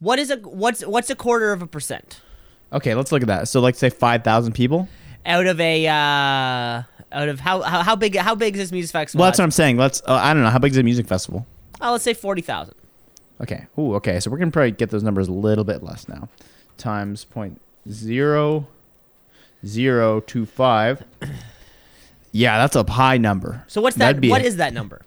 [0.00, 2.20] What is a what's what's a quarter of a percent
[2.72, 3.48] Okay, let's look at that.
[3.48, 4.88] So, like, say five thousand people.
[5.24, 6.82] out of a uh,
[7.12, 9.22] out of how, how how big how big is this music festival?
[9.22, 9.78] Well, that's what I'm saying.
[9.78, 10.02] Let's.
[10.06, 11.46] Uh, I don't know how big is a music festival.
[11.80, 12.74] oh, let's say forty thousand.
[13.40, 13.66] Okay.
[13.78, 13.94] Ooh.
[13.94, 14.20] Okay.
[14.20, 16.28] So we're gonna probably get those numbers a little bit less now.
[16.76, 17.60] Times point
[17.90, 18.66] zero
[19.64, 21.02] zero two five.
[22.30, 23.64] Yeah, that's a high number.
[23.68, 25.00] So what's That'd be What a is that number?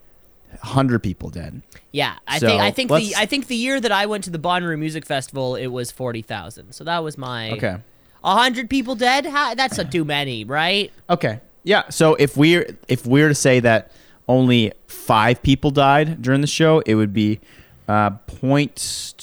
[0.62, 1.62] Hundred people dead?
[1.92, 4.30] Yeah, I So, think I think the I think the year that I went to
[4.30, 6.74] the Bonnaroo Music Festival, it was forty thousand.
[6.74, 7.78] So that was my Okay.
[8.24, 9.26] A hundred people dead?
[9.26, 10.92] How, that's not too many, right?
[11.10, 11.40] Okay.
[11.64, 11.90] Yeah.
[11.90, 13.92] So if we're if we're to say that
[14.28, 17.40] only five people died during the show, it would be
[17.88, 19.14] uh, point.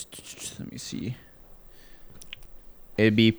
[0.59, 1.17] Let me see.
[2.97, 3.39] It'd be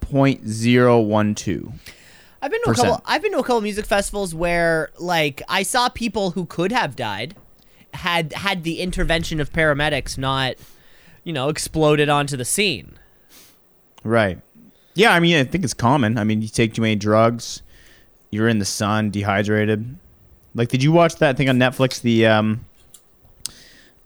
[0.00, 1.72] point zero one two.
[2.46, 3.02] I've been to a couple.
[3.04, 6.94] I've been to a couple music festivals where, like, I saw people who could have
[6.94, 7.34] died,
[7.92, 10.54] had had the intervention of paramedics not,
[11.24, 13.00] you know, exploded onto the scene.
[14.04, 14.38] Right.
[14.94, 16.18] Yeah, I mean, I think it's common.
[16.18, 17.62] I mean, you take too many drugs,
[18.30, 19.96] you're in the sun, dehydrated.
[20.54, 22.00] Like, did you watch that thing on Netflix?
[22.00, 22.64] The um,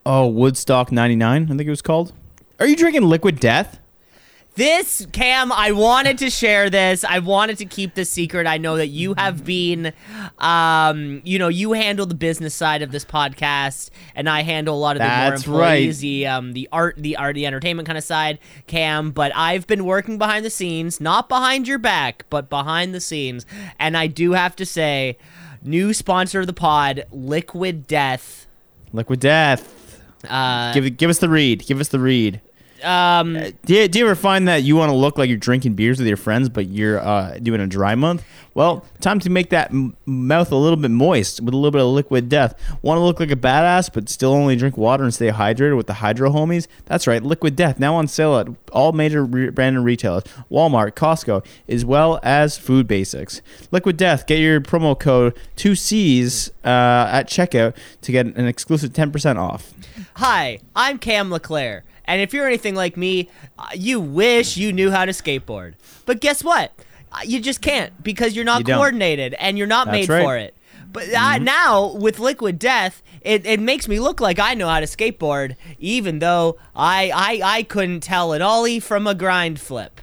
[0.06, 2.14] oh Woodstock '99, I think it was called.
[2.58, 3.79] Are you drinking Liquid Death?
[4.60, 7.02] This Cam, I wanted to share this.
[7.02, 8.46] I wanted to keep this secret.
[8.46, 9.94] I know that you have been,
[10.38, 14.78] um, you know, you handle the business side of this podcast, and I handle a
[14.78, 15.94] lot of the That's more right.
[15.94, 18.38] the um, the art, the art, the entertainment kind of side.
[18.66, 23.00] Cam, but I've been working behind the scenes, not behind your back, but behind the
[23.00, 23.46] scenes,
[23.78, 25.16] and I do have to say,
[25.62, 28.46] new sponsor of the pod, Liquid Death.
[28.92, 30.02] Liquid Death.
[30.28, 31.64] Uh, Give give us the read.
[31.66, 32.42] Give us the read.
[32.82, 35.74] Um, Do you, do you ever find that you want to look like you're drinking
[35.74, 38.24] beers with your friends, but you're uh, doing a dry month?
[38.54, 41.80] Well, time to make that m- mouth a little bit moist with a little bit
[41.82, 42.54] of liquid death.
[42.82, 45.86] Want to look like a badass, but still only drink water and stay hydrated with
[45.86, 46.66] the Hydro Homies?
[46.86, 51.44] That's right, Liquid Death now on sale at all major re- and retailers, Walmart, Costco,
[51.68, 53.40] as well as Food Basics.
[53.70, 59.36] Liquid Death, get your promo code 2Cs uh, at checkout to get an exclusive 10%
[59.36, 59.72] off.
[60.16, 63.28] Hi, I'm Cam LeClaire, and if you're anything like me,
[63.58, 65.74] uh, you wish you knew how to skateboard.
[66.06, 66.72] But guess what?
[67.12, 70.22] Uh, You just can't because you're not You coordinated and you're not That's made right.
[70.24, 70.54] for it.
[70.92, 74.80] But uh, now with Liquid Death, it, it makes me look like I know how
[74.80, 80.00] to skateboard, even though I I, I couldn't tell an ollie from a grind flip.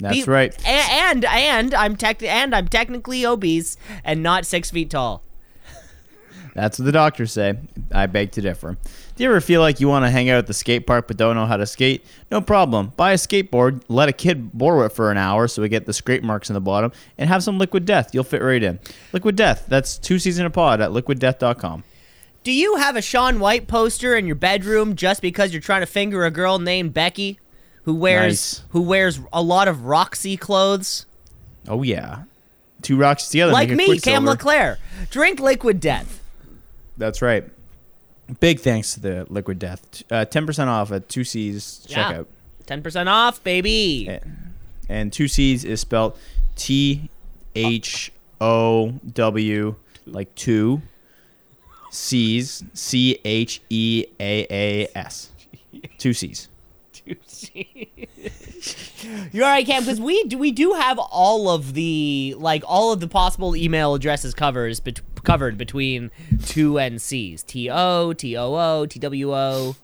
[0.00, 0.54] That's Be- right.
[0.64, 0.68] a-
[1.08, 5.22] And and I'm tech and I'm technically obese and not six feet tall.
[6.54, 7.54] That's what the doctors say.
[7.92, 8.76] I beg to differ.
[9.18, 11.16] Do you ever feel like you want to hang out at the skate park but
[11.16, 12.04] don't know how to skate?
[12.30, 12.92] No problem.
[12.96, 15.92] Buy a skateboard, let a kid borrow it for an hour so we get the
[15.92, 18.14] scrape marks in the bottom, and have some Liquid Death.
[18.14, 18.78] You'll fit right in.
[19.12, 21.82] Liquid Death, that's two C's in a pod at liquiddeath.com.
[22.44, 25.86] Do you have a Shaun White poster in your bedroom just because you're trying to
[25.86, 27.40] finger a girl named Becky
[27.82, 28.62] who wears Nice.
[28.68, 31.06] who wears a lot of Roxy clothes?
[31.66, 32.22] Oh, yeah.
[32.82, 33.50] Two rocks together.
[33.50, 34.78] like me, Cam LeClaire.
[35.10, 36.22] Drink Liquid Death.
[36.96, 37.50] That's right.
[38.40, 40.02] Big thanks to the Liquid Death.
[40.10, 42.12] Uh, 10% off at 2C's Yeah.
[42.12, 42.26] checkout.
[42.66, 44.18] 10% off, baby.
[44.88, 46.16] And two C's is spelled
[46.56, 47.08] T
[47.54, 49.74] H O W,
[50.06, 50.82] like two
[51.90, 55.30] C's, C H E A A S.
[55.98, 56.48] Two C's.
[59.32, 62.92] You're all right, Cam, because we do we do have all of the like all
[62.92, 66.10] of the possible email addresses covers bet- covered between
[66.46, 67.42] two and C's.
[67.42, 69.76] T O, T O O, T W O,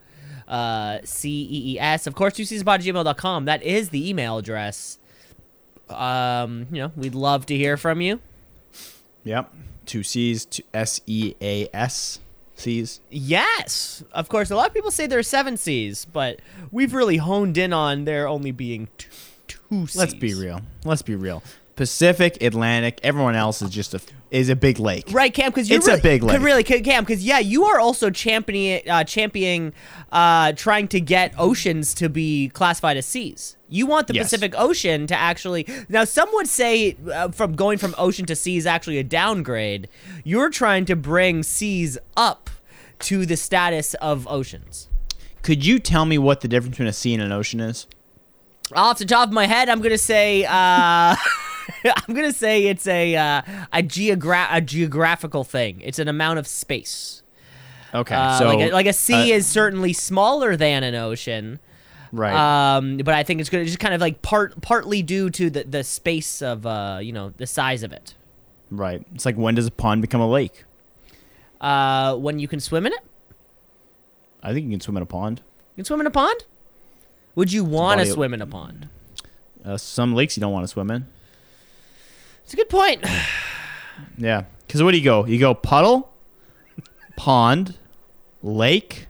[0.48, 2.06] uh, C E E S.
[2.06, 3.44] Of course, two C's about gmail.com.
[3.44, 4.98] That is the email address.
[5.90, 8.20] Um, you know, we'd love to hear from you.
[9.24, 9.52] Yep.
[9.84, 12.20] Two C's, two S E A S.
[12.56, 13.00] C's.
[13.10, 14.50] Yes, of course.
[14.50, 16.40] A lot of people say there are seven C's, but
[16.70, 19.10] we've really honed in on there only being two,
[19.46, 19.96] two C's.
[19.96, 20.62] Let's be real.
[20.84, 21.42] Let's be real.
[21.76, 25.06] Pacific, Atlantic, everyone else is just a is a big lake.
[25.10, 26.40] Right, Cam, because you're It's a big lake.
[26.40, 29.72] Really, Cam, because yeah, you are also championing, uh, championing,
[30.12, 33.56] uh, trying to get oceans to be classified as seas.
[33.68, 34.26] You want the Yes.
[34.26, 35.66] Pacific Ocean to actually.
[35.88, 39.88] Now, some would say uh, from going from ocean to sea is actually a downgrade.
[40.22, 42.50] You're trying to bring seas up
[43.00, 44.88] to the status of oceans.
[45.42, 47.86] Could you tell me what the difference between a sea and an ocean is?
[48.74, 50.44] Off the top of my head, I'm gonna say.
[50.48, 51.14] Uh,
[51.84, 55.80] I'm gonna say it's a uh, a geogra- a geographical thing.
[55.82, 57.22] It's an amount of space.
[57.94, 61.60] Okay, Uh, so like a, like a sea uh, is certainly smaller than an ocean.
[62.12, 62.76] right.
[62.76, 65.64] Um, but I think it's gonna just kind of like part partly due to the
[65.64, 68.14] the space of uh you know the size of it.
[68.70, 69.04] right.
[69.14, 70.64] It's like when does a pond become a lake?
[71.60, 73.00] Uh, when you can swim in it,
[74.42, 75.40] I think you can swim in a pond.
[75.74, 76.44] you can swim in a pond.
[77.36, 78.88] Would you want to swim in a pond?
[79.64, 81.06] Uh, some lakes you don't want to swim in.
[82.44, 83.04] It's a good point.
[84.18, 85.24] Yeah, because what do you go?
[85.24, 86.12] You go puddle,
[87.16, 87.76] pond,
[88.42, 89.06] lake,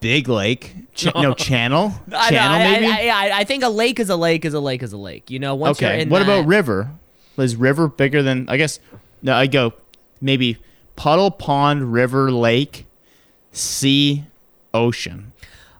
[0.00, 2.86] big lake, ch- no channel, channel I, maybe.
[2.86, 5.30] I, I, I think a lake is a lake is a lake is a lake.
[5.30, 6.90] You know, once you're okay, what that- about river?
[7.38, 8.46] Is river bigger than?
[8.48, 8.78] I guess
[9.22, 9.34] no.
[9.34, 9.72] I go
[10.20, 10.58] maybe
[10.96, 12.86] puddle, pond, river, lake,
[13.52, 14.24] sea,
[14.74, 15.31] ocean.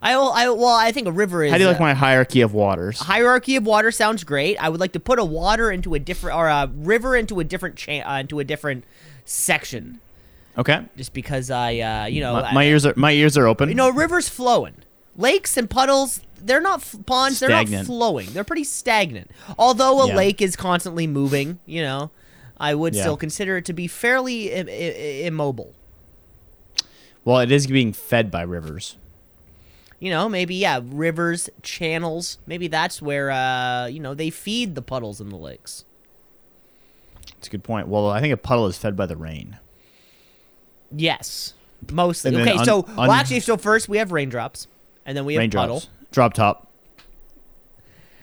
[0.04, 1.52] I, will- I well, I think a river is.
[1.52, 2.98] How do you like uh, my hierarchy of waters?
[2.98, 4.56] hierarchy of water sounds great.
[4.58, 7.44] I would like to put a water into a different or a river into a
[7.44, 8.82] different cha- uh, into a different
[9.24, 10.00] section,
[10.58, 13.68] Okay, just because I, uh, you know, my, my ears are my ears are open.
[13.68, 14.74] you know, rivers flowing,
[15.16, 16.20] lakes and puddles.
[16.44, 17.38] They're not f- ponds.
[17.38, 18.26] They're not flowing.
[18.32, 19.30] They're pretty stagnant.
[19.56, 20.16] Although a Yeah.
[20.16, 22.10] lake is constantly moving, you know,
[22.58, 23.02] I would Yeah.
[23.02, 25.74] still consider it to be fairly I- I- immobile.
[27.24, 28.96] well, it is being fed by rivers.
[30.02, 32.38] You know, maybe yeah, rivers, channels.
[32.44, 35.84] Maybe that's where uh, you know they feed the puddles and the lakes.
[37.38, 37.86] It's a good point.
[37.86, 39.60] Well, I think a puddle is fed by the rain.
[40.90, 41.54] Yes,
[41.92, 42.36] mostly.
[42.36, 44.66] Okay, un- so un- well, actually, so first we have raindrops,
[45.06, 45.62] and then we have Raindrops.
[45.62, 45.82] puddle.
[46.10, 46.68] Drop top.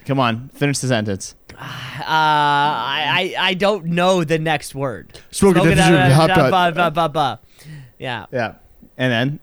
[0.03, 1.33] Come on, finish the sentence.
[1.55, 1.61] Uh,
[2.05, 5.17] I, I I don't know the next word.
[5.31, 7.39] Smoking Smoking ba.
[7.97, 8.25] Yeah.
[8.33, 8.55] Yeah.
[8.97, 9.39] And then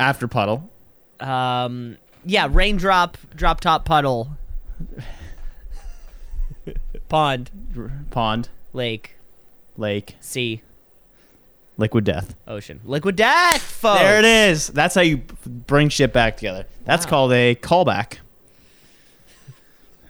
[0.00, 0.68] after puddle,
[1.20, 1.96] Um.
[2.24, 2.48] Yeah.
[2.50, 3.16] Raindrop.
[3.34, 4.30] Drop top puddle.
[7.08, 7.50] Pond.
[8.10, 9.14] pond, Lake.
[9.76, 10.62] lake, Sea.
[11.76, 12.34] liquid death.
[12.48, 12.80] Ocean.
[12.84, 14.00] Liquid death, folks.
[14.00, 14.66] There it is.
[14.68, 16.66] That's how you bring shit back together.
[16.84, 17.10] That's Wow.
[17.10, 18.18] called a callback.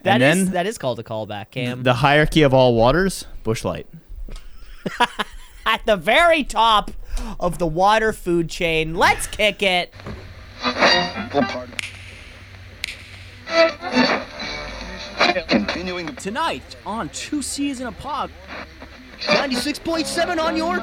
[0.05, 1.82] That and is then that is called a callback, Cam.
[1.82, 3.87] the hierarchy of all waters, Busch Light.
[5.67, 6.93] At the very top
[7.41, 8.94] of the water food chain.
[8.94, 9.93] Let's kick it.
[15.49, 18.31] Continuing Tonight on Two Seas in a Pod.
[19.20, 20.81] 96.7 on your.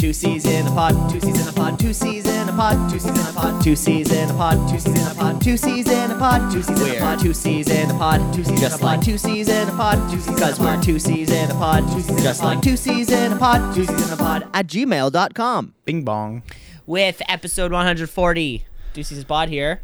[0.00, 2.90] Two C's in a pod, two C's in a pod, two C's in a pod,
[2.90, 5.42] two C's in a pod, two C's in a pod, two C's in a pod,
[5.42, 8.32] two C's in a pod, two C's in a pod, two C's in a pod,
[8.32, 11.30] two C's just like two C's in a pod, two C's because we're two C's
[11.30, 14.12] in a pod, two C's just like two C's in a pod, two C's in
[14.14, 15.74] a pod at gmail.com.
[15.84, 16.44] Bing bong.
[16.86, 18.64] With episode 140,
[18.94, 19.82] two C's pod here.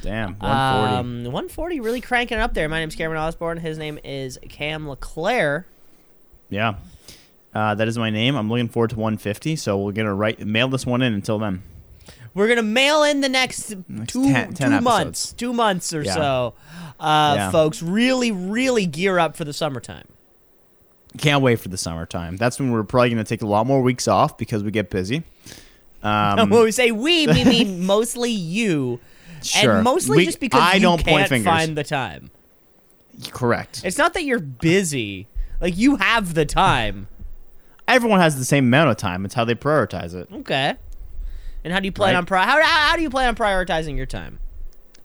[0.00, 0.34] Damn.
[0.38, 0.94] 140.
[0.94, 2.70] Um, 140 really cranking it up there.
[2.70, 3.58] My name's Cameron Osborne.
[3.58, 5.66] His name is Cam LeClaire.
[6.48, 6.76] yeah.
[7.54, 8.34] Uh, that is my name.
[8.36, 11.62] I'm looking forward to 150, so we're gonna write mail this one in until then.
[12.34, 16.02] We're gonna mail in the next, Next two 10 10 two months, two months or
[16.02, 16.14] Yeah.
[16.14, 16.54] so.
[16.98, 17.50] Uh, Yeah.
[17.50, 20.06] Folks, really, really gear up for the summertime.
[21.18, 22.38] Can't wait for the summertime.
[22.38, 25.22] That's when we're probably gonna take a lot more weeks off because we get busy.
[26.04, 28.98] Um, when we say we, we mean mostly you,
[29.40, 29.74] sure.
[29.76, 31.46] and mostly We- just because I you don't can't point fingers.
[31.46, 32.32] find the time.
[33.30, 33.82] Correct.
[33.84, 35.28] It's not that you're busy;
[35.60, 37.06] like you have the time.
[37.94, 39.24] Everyone has the same amount of time.
[39.24, 40.28] It's how they prioritize it.
[40.32, 40.74] Okay.
[41.64, 42.18] And how do you plan Right.
[42.18, 44.38] on pri- how, how how do you plan on prioritizing your time?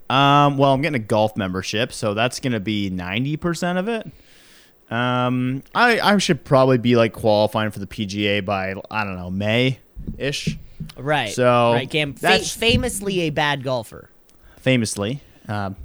[0.10, 4.08] Um, well, I'm getting a golf membership, so that's gonna be ninety percent of it.
[4.90, 9.30] Um, I I should probably be like qualifying for the PGA by I don't know
[9.30, 9.80] May
[10.18, 10.58] ish.
[10.96, 11.30] Right.
[11.32, 14.10] So, right, Cam, fa- that's- famously a bad golfer.
[14.58, 15.76] Famously, um,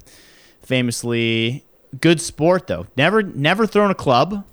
[0.62, 1.64] famously
[2.00, 2.86] good sport though.
[2.96, 4.44] Never never thrown a club.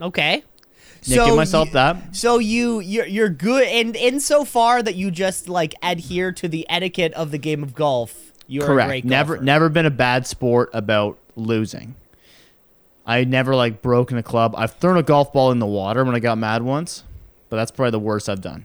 [0.00, 0.42] Okay.
[1.04, 2.14] Yeah, give myself you, that.
[2.16, 7.12] So you you're, you're good in insofar that you just like adhere to the etiquette
[7.14, 8.32] of the game of golf.
[8.46, 8.88] You're a Correct.
[8.88, 11.94] great Never never been a bad sport about losing.
[13.04, 14.54] I never like broken a club.
[14.56, 17.02] I've thrown a golf ball in the water when I got mad once,
[17.48, 18.64] but that's probably the worst I've done.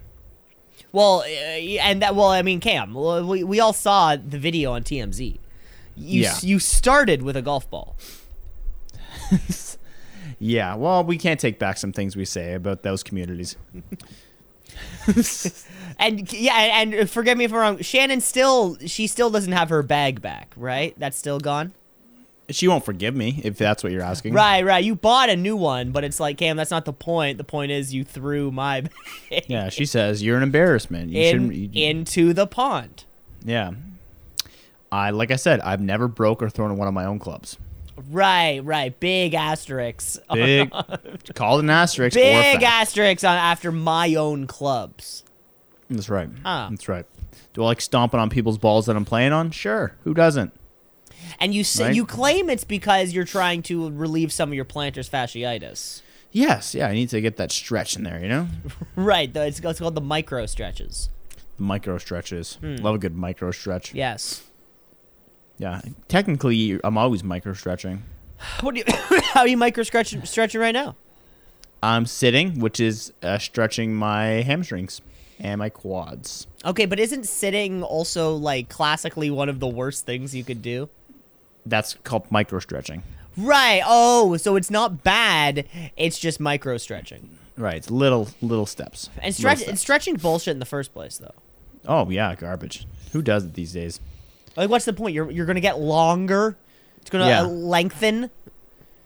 [0.92, 4.84] Well, uh, and that well, I mean, Cam, we we all saw the video on
[4.84, 5.38] TMZ.
[5.96, 6.36] You Yeah.
[6.42, 7.96] you started with a golf ball.
[10.40, 13.56] Yeah, well, we can't take back some things we say about those communities.
[16.00, 17.82] And yeah, and forgive me if I'm wrong.
[17.82, 20.94] Shannon still she still doesn't have her bag back, right?
[21.00, 21.74] That's still gone.
[22.50, 24.34] She won't forgive me if that's what you're asking.
[24.34, 24.84] Right, right.
[24.84, 26.56] You bought a new one, but it's like Cam.
[26.56, 27.40] That's not the point.
[27.40, 28.82] The point is you threw my
[29.30, 31.10] bag Yeah, she says you're an embarrassment.
[31.10, 31.54] You in, shouldn't.
[31.54, 33.06] You, into the pond.
[33.44, 33.72] yeah.
[34.92, 37.58] I like I said, I've never broke or thrown one of my own clubs.
[38.10, 38.98] Right, right.
[39.00, 40.20] Big asterisks.
[40.32, 40.72] Big,
[41.36, 42.16] called an asterisk.
[42.16, 45.24] Big asterisks on after my own clubs.
[45.90, 46.30] That's right.
[46.44, 46.68] Huh.
[46.70, 47.06] That's right.
[47.54, 49.52] Do I like stomping on people's balls that I'm playing on?
[49.52, 49.96] Sure.
[50.04, 50.54] Who doesn't?
[51.40, 51.96] And you say, Right.
[51.96, 56.02] you claim it's because you're trying to relieve some of your plantar's fasciitis.
[56.32, 58.48] Yes, yeah, I need to get that stretch in there, you know?
[58.96, 59.36] Right.
[59.36, 61.10] It's, it's called the micro stretches.
[61.58, 62.56] Micro stretches.
[62.56, 62.76] Hmm.
[62.76, 63.94] Love a good micro stretch.
[63.94, 64.44] Yes.
[65.58, 65.82] Yeah.
[66.08, 68.04] Technically, I'm always micro stretching.
[68.62, 68.86] What do you?
[69.34, 70.96] how are you micro stretch, stretching right now?
[71.82, 75.02] I'm sitting, which is uh, stretching my hamstrings
[75.40, 76.48] and my quads.
[76.66, 80.90] Okay, but isn't sitting also like classically one of the worst things you could do?
[81.66, 83.04] That's called micro stretching.
[83.36, 83.82] Right.
[83.86, 85.68] Oh, so it's not bad.
[85.96, 87.30] It's just micro stretching.
[87.56, 87.76] Right.
[87.78, 89.08] It's little little steps.
[89.18, 89.70] And Little stretch steps.
[89.70, 91.36] and stretching bullshit in the first place though.
[91.88, 92.86] Oh yeah, garbage.
[93.14, 94.00] Who does it these days?
[94.58, 95.14] Like what's the point?
[95.14, 96.58] You're you're going to get longer.
[97.00, 97.44] It's going to Yeah.
[97.44, 98.30] uh, lengthen.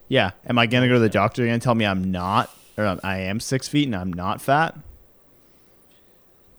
[0.08, 0.32] Yeah.
[0.48, 3.20] Am I gonna go to the doctor and tell me I'm not, or I'm- I
[3.20, 4.76] am six feet and I'm not fat?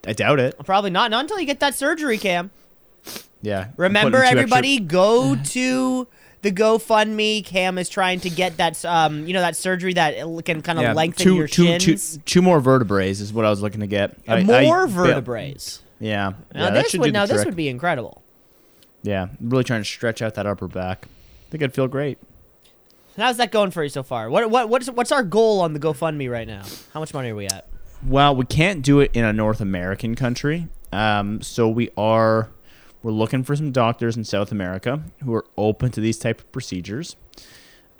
[0.06, 0.56] I doubt it.
[0.64, 1.10] Probably not.
[1.10, 2.50] Not until you get that surgery, Cam.
[3.42, 3.68] Yeah.
[3.76, 6.08] Remember, putting two extra- everybody, go to
[6.42, 7.44] the GoFundMe.
[7.44, 10.84] Cam is trying to get that, um, you know, that surgery that can kind of
[10.84, 12.18] Yeah, lengthen two, your two, two, shins.
[12.24, 14.16] two more vertebrae is what I was looking to get.
[14.26, 14.86] I- I- More yeah.
[14.86, 15.54] vertebrae.
[16.00, 16.32] Yeah.
[16.54, 17.46] Now yeah, this should would now this trick.
[17.46, 18.21] would be incredible.
[19.02, 21.06] Yeah, really trying to stretch out that upper back.
[21.48, 22.18] I think I'd feel great.
[23.16, 24.30] How's that going for you so far?
[24.30, 26.62] What what what's what's our goal on the GoFundMe right now?
[26.94, 27.68] How much money are we at?
[28.06, 32.48] Well, we can't do it in a North American country, um, so we are
[33.02, 36.50] we're looking for some doctors in South America who are open to these type of
[36.52, 37.16] procedures,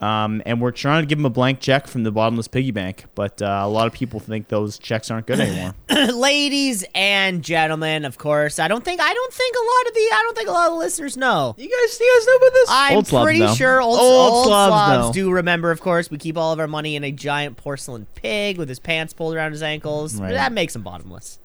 [0.03, 3.05] um, and we're trying to give them a blank check from the bottomless piggy bank.
[3.15, 5.75] But uh, a lot of people think those checks aren't good anymore.
[6.13, 10.01] Ladies and gentlemen, of course, I don't think I don't think a lot of the
[10.01, 11.55] I don't think a lot of the listeners know.
[11.57, 12.69] you guys, you guys know about this?
[12.71, 13.55] I'm Old slobs pretty know.
[13.55, 15.13] sure old, Old old slobs Slavs know.
[15.13, 16.11] do remember, of course.
[16.11, 19.37] We keep all of our money in a giant porcelain pig with his pants pulled
[19.37, 20.21] around his ankles.
[20.21, 20.33] Right.
[20.33, 21.39] That makes him bottomless.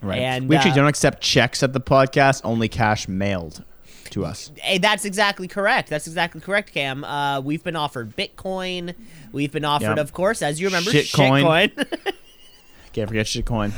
[0.00, 0.20] Right.
[0.20, 3.62] and, we actually uh, don't accept checks at the podcast; only cash mailed
[4.14, 4.50] to us.
[4.56, 5.88] Hey, that's exactly correct.
[5.90, 7.04] That's exactly correct, Cam.
[7.04, 8.94] Uh, we've been offered Bitcoin.
[9.32, 9.98] We've been offered, Yep.
[9.98, 11.72] of course, as you remember, Shitcoin.
[11.74, 12.14] shitcoin.
[12.92, 13.72] Can't forget shitcoin.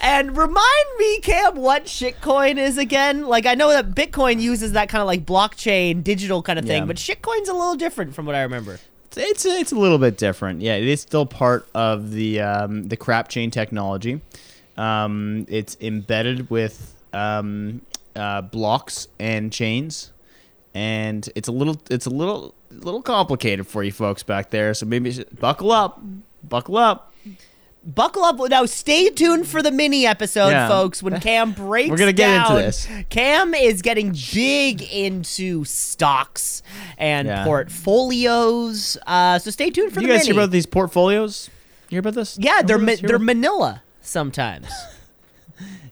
[0.00, 3.26] and remind me, Cam, what shitcoin is again?
[3.26, 6.82] Like, I know that Bitcoin uses that kind of like blockchain, digital kind of thing,
[6.82, 6.86] Yeah.
[6.86, 8.78] but shitcoin's a little different from what I remember.
[9.06, 10.60] It's it's a, it's a little bit different.
[10.62, 14.20] Yeah, it is still part of the um, the crap chain technology.
[14.76, 17.80] Um, it's embedded with um,
[18.16, 20.12] uh, blocks and chains,
[20.74, 24.74] and it's a little it's a little little complicated for you folks back there.
[24.74, 26.00] So maybe buckle up,
[26.42, 27.12] buckle up.
[27.88, 28.66] Buckle up now.
[28.66, 30.66] Stay tuned for the mini episode, Yeah.
[30.68, 31.04] folks.
[31.04, 32.88] When Cam breaks, We're gonna get into down- this.
[33.10, 36.64] Cam is getting big into stocks
[36.98, 37.44] and Yeah.
[37.44, 38.96] portfolios.
[39.06, 40.32] Uh, so stay tuned for you the guys mini.
[40.34, 41.48] hear about these portfolios?
[41.88, 42.36] You hear about this?
[42.40, 44.66] yeah, they're ma- they're Manila sometimes.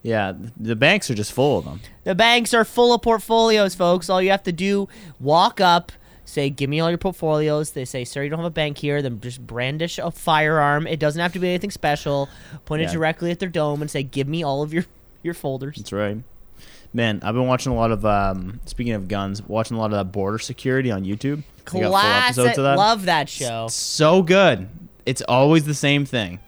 [0.05, 1.81] Yeah, the banks are just full of them.
[2.05, 4.11] the banks are full of portfolios, folks.
[4.11, 4.87] All you have to do
[5.19, 5.93] walk up.
[6.27, 7.73] Say, give me all your portfolios.
[7.73, 9.01] They say, sir, you don't have a bank here.
[9.01, 10.87] Then just brandish a firearm.
[10.87, 12.29] It doesn't have to be anything special.
[12.67, 14.85] Point it directly at their dome and say, give me all of your,
[15.23, 15.77] your folders.
[15.77, 16.19] That's right.
[16.93, 19.93] Man, I've been watching a lot of um, speaking of guns, watching a lot of
[19.99, 21.43] that border security on YouTube.
[21.73, 22.57] They got full Classic.
[22.57, 22.77] that.
[22.77, 23.69] Love that show.
[23.69, 24.69] so good.
[25.07, 26.41] It's always the same thing.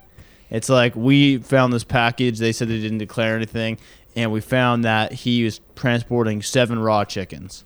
[0.50, 2.38] It's like we found this package.
[2.38, 3.78] They said they didn't declare anything,
[4.14, 7.64] and we found that he was transporting seven raw chickens.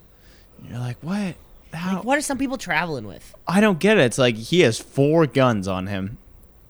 [0.58, 1.34] And you're like, what?
[1.72, 2.02] How?
[2.02, 3.34] What are some people traveling with?
[3.46, 4.04] I don't get it.
[4.04, 6.18] It's like he has four guns on him.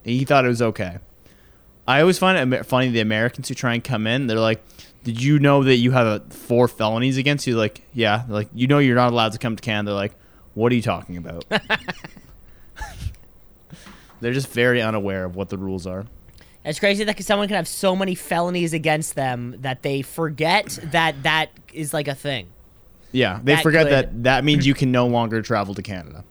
[0.04, 0.98] He thought it was okay.
[1.86, 4.26] I always find it funny the Americans who try and come in.
[4.26, 4.62] They're like,
[5.04, 8.24] "Did you know that you have uh four felonies against you?" Like, yeah.
[8.26, 9.90] They're like, you know, you're not allowed to come to Canada.
[9.90, 10.14] They're like,
[10.54, 11.44] what are you talking about?
[14.20, 16.06] They're just very unaware of what the rules are.
[16.64, 21.22] It's crazy that someone can have so many felonies against them that they forget that
[21.22, 22.48] that is like a thing.
[23.12, 26.22] Yeah, they That forget could- that that means you can no longer travel to Canada.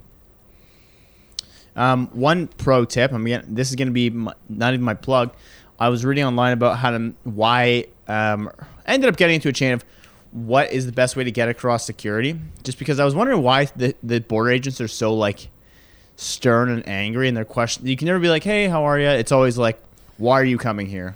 [1.75, 3.12] Um, one pro tip.
[3.12, 5.34] I'm gonna, this is going to be my, not even my plug.
[5.79, 7.86] I was reading online about how to why.
[8.08, 8.51] Um,
[8.88, 9.86] I ended up getting into a chain of
[10.31, 12.39] what is the best way to get across security.
[12.63, 15.50] Just because I was wondering why the the border agents are so like
[16.20, 17.86] stern and angry in their question.
[17.88, 19.80] You can never be like, "Hey, how are you?" It's always like,
[20.18, 21.16] "Why are you coming here?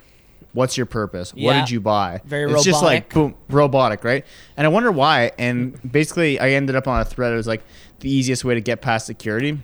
[0.52, 1.32] What's your purpose?
[1.34, 3.34] What did you buy?" Very it's just like robotic.
[3.48, 4.24] boom, robotic, right?
[4.56, 5.32] And I wonder why.
[5.38, 7.32] And basically, I ended up on a thread.
[7.32, 7.62] It was like
[8.00, 9.58] the easiest way to get past security.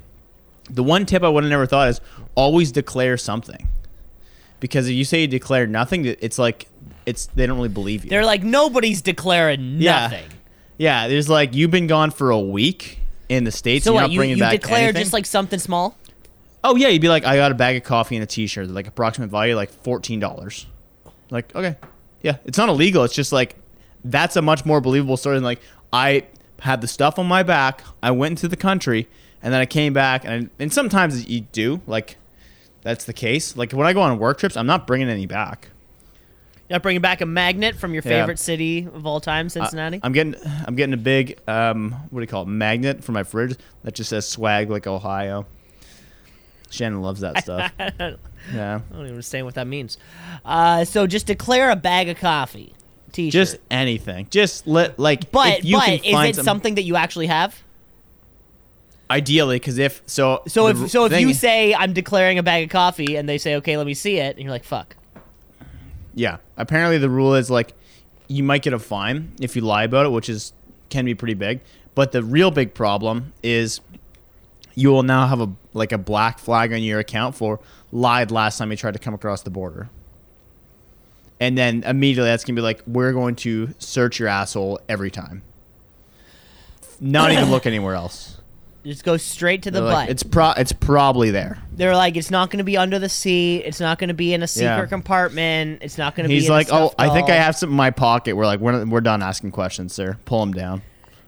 [0.68, 2.00] The one tip I would have never thought is
[2.34, 3.66] always declare something,
[4.60, 6.68] because if you say you declare nothing, it's like
[7.06, 8.10] it's they don't really believe you.
[8.10, 10.02] They're like nobody's declaring Yeah.
[10.02, 10.26] nothing.
[10.78, 12.98] yeah, there's like you've been gone for a week
[13.30, 13.84] in the states.
[13.84, 14.00] So you're what?
[14.02, 15.00] not You, bringing you back declare anything?
[15.02, 15.96] just like something small?
[16.62, 18.86] Oh yeah, you'd be like, I got a bag of coffee and a T-shirt, like
[18.86, 20.66] approximate value like fourteen dollars.
[21.30, 21.76] Like okay,
[22.22, 23.04] yeah, it's not illegal.
[23.04, 23.56] It's just like
[24.04, 25.60] that's a much more believable story than like
[25.92, 26.24] I
[26.58, 27.82] had the stuff on my back.
[28.02, 29.08] I went into the country
[29.42, 32.16] and then I came back and and sometimes you do like
[32.82, 33.56] that's the case.
[33.56, 35.68] Like when I go on work trips, I'm not bringing any back.
[36.70, 38.20] Yeah, bringing back a magnet from your Yeah.
[38.20, 39.98] favorite city of all time, Cincinnati.
[40.02, 40.36] I, am getting
[40.66, 43.94] I'm getting a big um what do you call it magnet for my fridge that
[43.94, 45.46] just says swag like Ohio.
[46.70, 47.72] Shannon loves that stuff.
[47.78, 47.96] yeah.
[47.98, 49.98] I don't even understand what that means.
[50.44, 52.74] Uh, so just declare a bag of coffee,
[53.10, 53.32] t-shirt.
[53.32, 54.28] Just anything.
[54.30, 57.26] Just let like but if you but can is it some- something that you actually
[57.26, 57.60] have?
[59.10, 62.70] ideally because if so So if so if you say I'm declaring a bag of
[62.70, 64.94] coffee and they say okay, let me see it, and you're like fuck.
[66.20, 66.36] Yeah.
[66.58, 67.72] Apparently the rule is like
[68.28, 70.52] you might get a fine if you lie about it, which is
[70.90, 71.60] can be pretty big.
[71.94, 73.80] But the real big problem is
[74.74, 77.58] you will now have a like a black flag on your account for
[77.90, 79.88] lied last time you tried to come across the border.
[81.40, 85.40] And then immediately that's gonna be like, we're going to search your asshole every time.
[87.00, 88.36] Not even look anywhere else.
[88.84, 90.08] Just go straight to the They're butt.
[90.08, 91.58] it's pro it's probably there.
[91.72, 93.58] They're like, it's not going to be under the seat.
[93.66, 94.86] It's not going to be in a secret Yeah.
[94.86, 95.82] compartment.
[95.82, 96.36] It's not going to be.
[96.36, 98.36] He's in a like, oh, stuffed I think I doll." have something in my pocket.
[98.36, 100.16] We're like, we're, we're done asking questions, sir.
[100.24, 100.80] Pull him down.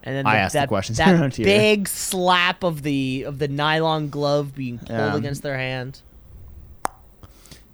[0.02, 4.08] And then I asked the that, questions That big slap of the of the nylon
[4.08, 5.14] glove being pulled Yeah.
[5.16, 6.00] against their hand.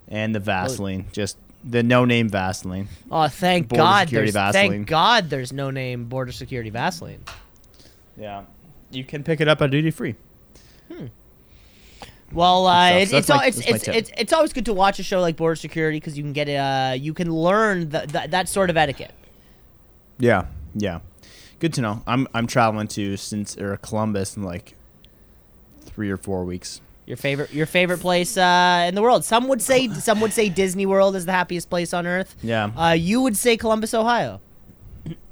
[0.09, 2.89] and the Vaseline, just the no-name Vaseline.
[3.11, 4.07] Oh, thank Border God!
[4.09, 4.71] security There's, Vaseline.
[4.71, 7.23] thank God, there's no name border security Vaseline.
[8.17, 8.43] Yeah,
[8.91, 10.15] you can pick it up at duty free.
[12.33, 14.75] Well, uh, it's it's, So al- that's my- it's, it's, it's it's always good to
[14.75, 18.13] watch a show like Border Security because you can get uh you can learn th-
[18.13, 19.13] th- that sort of etiquette.
[20.19, 21.01] Yeah, yeah,
[21.59, 22.03] good to know.
[22.07, 24.75] I'm I'm traveling to Cincy or Columbus in like
[25.81, 26.83] three or four weeks.
[27.07, 29.25] Your favorite your favorite place uh, in the world.
[29.25, 32.37] Some would say some would say Disney World is the happiest place on earth.
[32.43, 34.41] Yeah, Uh, you would say Columbus, Ohio.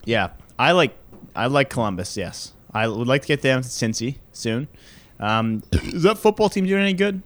[0.06, 0.30] yeah.
[0.58, 0.96] I like
[1.34, 2.16] I like Columbus.
[2.16, 4.68] Yes, I would like to get down to Cincy soon.
[5.18, 7.22] Um, is that football team doing any good?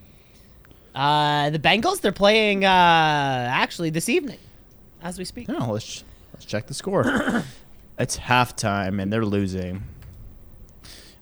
[0.94, 4.38] Uh, the Bengals they're playing uh, actually this evening,
[5.02, 5.48] as we speak.
[5.48, 7.04] No, let's let's check the score.
[7.98, 9.82] it's halftime and they're losing.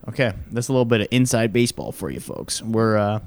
[0.09, 2.62] Okay, that's a little bit of inside baseball for you folks.
[2.62, 3.20] We're uh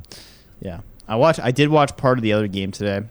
[0.60, 0.82] yeah.
[1.08, 3.08] I watched I did watch part of the other game today.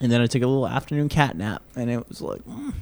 [0.00, 2.74] And then I took a little afternoon cat nap and it was like mm,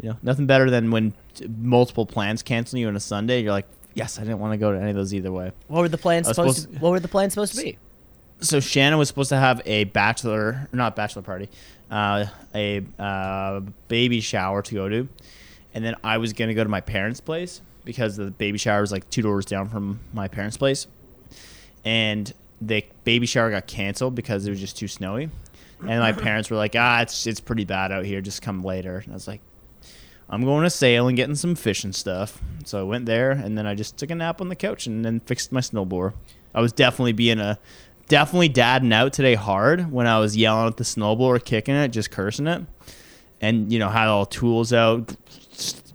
[0.00, 3.42] you know, nothing better than when t- multiple plans cancel you on a Sunday.
[3.42, 5.80] You're like, "Yes, I didn't want to go to any of those either way." What
[5.80, 6.56] were the plans I was supposed?
[6.62, 7.78] supposed to, what were the plans supposed to be?
[8.40, 11.48] so Shannon was supposed to have a bachelor, not bachelor party,
[11.90, 15.08] uh, a uh, baby shower to go to,
[15.74, 18.92] and then I was gonna go to my parents' place because the baby shower is
[18.92, 20.86] like two doors down from my parents' place,
[21.84, 25.30] and the baby shower got canceled because it was just too snowy,
[25.80, 28.98] and my parents were like, ah, it's it's pretty bad out here, just come later,
[28.98, 29.40] and I was like.
[30.28, 32.40] I'm going to sail and getting some fish and stuff.
[32.64, 35.04] So I went there and then I just took a nap on the couch and
[35.04, 36.14] then fixed my snowboard.
[36.54, 37.58] I was definitely being a
[38.08, 42.10] definitely dadding out today hard when I was yelling at the snowblower, kicking it, just
[42.10, 42.62] cursing it,
[43.40, 45.14] and you know had all tools out,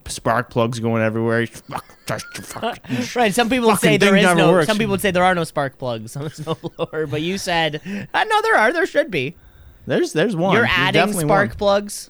[0.06, 1.48] spark plugs going everywhere.
[3.16, 3.34] Right.
[3.34, 4.52] Some people would say there is there thing is no.
[4.52, 4.68] works.
[4.68, 7.82] Some people would say there are no spark plugs on a snowblower, but you said
[8.14, 8.74] uh, no, there are.
[8.74, 9.36] There should be.
[9.88, 10.54] There's there's one.
[10.54, 11.58] You're There's adding spark one.
[11.58, 12.10] plugs,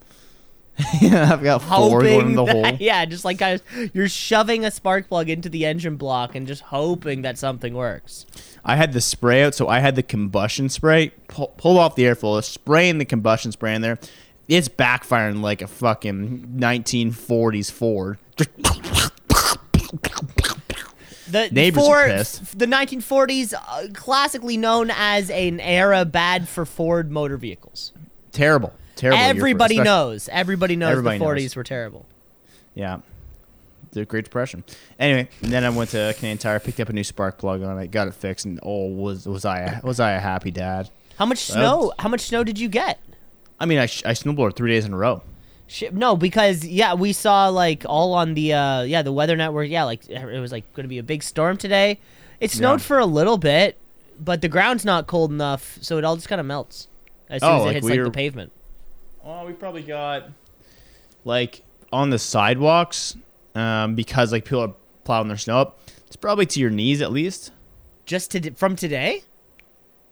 [1.01, 2.77] yeah, I've got four going in the that, hole.
[2.79, 3.61] yeah, just like guys,
[3.93, 8.25] you're shoving a spark plug into the engine block and just hoping that something works.
[8.63, 11.11] I had the spray out, so I had the combustion spray.
[11.27, 13.99] Pull, pull off the airflow, spraying the combustion spray in there.
[14.47, 18.17] It's backfiring like a fucking 1940s Ford.
[21.27, 22.09] The Neighbors Ford,
[22.57, 27.93] the 1940s, uh, classically known as an era bad for Ford motor vehicles.
[28.33, 29.19] Terrible, terrible.
[29.19, 30.29] year Everybody especially- knows.
[30.31, 31.37] Everybody knows Everybody the knows.
[31.43, 32.05] 40s were terrible.
[32.75, 32.99] Yeah.
[33.91, 34.63] The Great Depression.
[34.99, 37.77] Anyway, and then I went to Canadian Tire, picked up a new spark plug on
[37.79, 40.89] it, got it fixed, and oh, was was I a, was I a happy dad?
[41.17, 41.91] How much snow?
[41.99, 42.99] How much snow did you get?
[43.59, 45.21] I mean, I, I snowboarded three days in a row.
[45.67, 49.67] Shit, no, because yeah, we saw like all on the uh yeah the weather network.
[49.69, 51.99] Yeah, like it was like going to be a big storm today.
[52.39, 52.85] It snowed Yeah.
[52.87, 53.77] for a little bit,
[54.19, 56.87] but the ground's not cold enough, so it all just kind of melts
[57.29, 58.51] as soon Oh, as it like hits we like were- the pavement.
[59.25, 60.29] Oh, we probably got
[61.25, 63.15] like on the sidewalks
[63.55, 65.79] um, because like people are plowing their snow up.
[66.07, 67.51] It's probably to your knees at least.
[68.05, 69.23] Just to from today.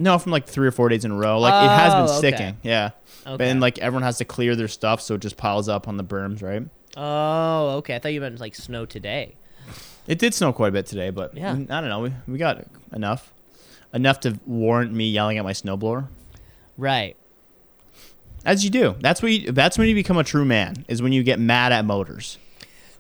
[0.02, 1.40] No, from like three or four days in a row.
[1.40, 2.18] Like it has been Oh, okay.
[2.18, 2.58] sticking.
[2.64, 2.92] Yeah.
[3.28, 3.50] Okay.
[3.50, 6.04] And like everyone has to clear their stuff, so it just piles up on the
[6.04, 6.64] berms, right?
[6.96, 7.96] Oh, okay.
[7.96, 9.36] I thought you meant like snow today.
[10.08, 11.52] It did snow quite a bit today, but Yeah.
[11.52, 12.00] I don't know.
[12.00, 13.34] We, we got enough.
[13.94, 16.08] Enough to warrant me yelling at my snowblower.
[16.78, 17.18] Right.
[18.46, 18.96] As you do.
[19.00, 20.86] That's when you, that's when you become a true man.
[20.88, 22.38] Is when you get mad at motors.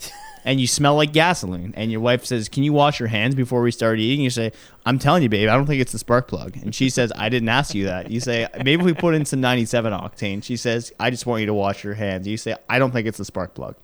[0.46, 1.74] and you smell like gasoline.
[1.76, 4.52] And your wife says, "Can you wash your hands before we start eating?" You say,
[4.86, 7.30] "I'm telling you, babe, I don't think it's the spark plug." And she says, "I
[7.30, 10.92] didn't ask you that." You say, "Maybe we put in some 97 octane." She says,
[11.00, 13.26] "I just want you to wash your hands." You say, "I don't think it's the
[13.26, 13.76] spark plug."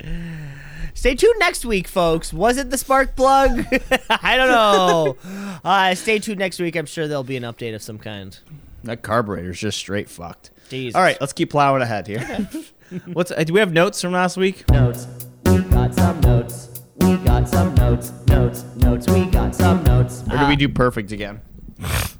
[0.98, 2.32] Stay tuned next week, folks.
[2.32, 3.64] Was it the spark plug?
[4.10, 5.16] I don't know.
[5.62, 6.74] Uh, stay tuned next week.
[6.74, 8.36] I'm sure there'll be an update of some kind.
[8.82, 10.50] That carburetor's just straight fucked.
[10.68, 10.96] Jesus.
[10.96, 12.24] All right, let's keep plowing ahead here.
[13.12, 14.68] What's uh, do we have notes from last week?
[14.72, 15.06] Notes.
[15.44, 16.82] We got some notes.
[16.96, 18.12] We got some notes.
[18.26, 18.64] Notes.
[18.74, 19.08] Notes.
[19.08, 20.24] We got some notes.
[20.28, 21.40] Or did we do perfect again?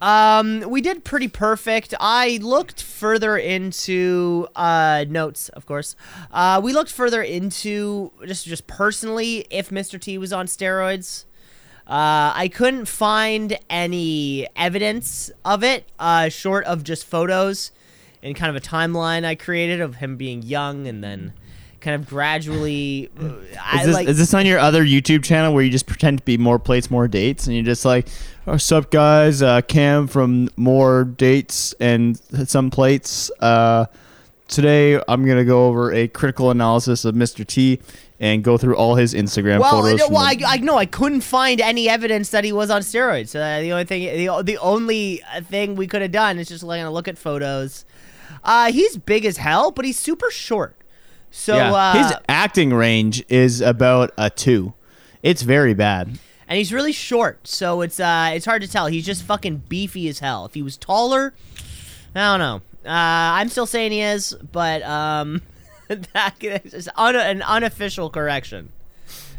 [0.00, 1.92] Um, we did pretty perfect.
[1.98, 5.96] I looked further into uh notes, of course.
[6.30, 10.00] Uh, we looked further into just just personally if Mr.
[10.00, 11.24] T was on steroids.
[11.86, 17.72] Uh, I couldn't find any evidence of it, uh, short of just photos
[18.22, 21.32] and kind of a timeline I created of him being young and then
[21.80, 23.10] kind of gradually.
[23.62, 24.08] I Is this, like.
[24.08, 26.90] is this on your other YouTube channel where you just pretend to be more plates,
[26.90, 28.08] more dates, and you're just like,
[28.46, 33.86] "Oh, sup guys, uh, Cam from more dates and some plates." Uh,
[34.48, 37.46] today I'm gonna go over a critical analysis of Mr.
[37.46, 37.80] T
[38.20, 40.00] and go through all his Instagram Well, photos.
[40.08, 43.28] well, I, I no, I couldn't find any evidence that he was on steroids.
[43.28, 46.48] So uh, the only thing, the, the only uh, thing we could have done is
[46.48, 47.84] just like a look at photos.
[48.42, 50.74] Uh, he's big as hell, but he's super short.
[51.30, 54.72] So yeah, uh, his acting range is about a two.
[55.22, 56.18] It's very bad.
[56.48, 58.86] and he's really short, so it's uh, it's hard to tell.
[58.86, 60.44] He's just fucking beefy as hell.
[60.46, 61.34] If he was taller,
[62.14, 62.56] I don't know.
[62.88, 62.92] Uh,
[63.40, 65.42] I'm still saying he is, but um,
[65.88, 68.70] that is un- an unofficial correction.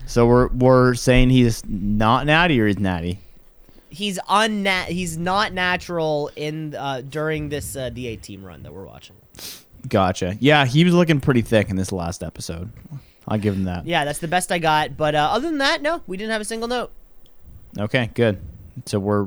[0.05, 3.19] So we're we're saying he's not natty or he's natty.
[3.89, 8.85] he's unna- he's not natural in uh, during this uh, the A-Team run that we're
[8.85, 9.15] watching.
[9.87, 10.37] Gotcha.
[10.39, 12.71] Yeah, he was looking pretty thick in this last episode.
[13.27, 13.85] I'll give him that.
[13.85, 14.97] Yeah, that's the best I got.
[14.97, 16.91] But uh, other than that, no, we didn't have a single note.
[17.77, 18.39] Okay, good.
[18.85, 19.25] So we're.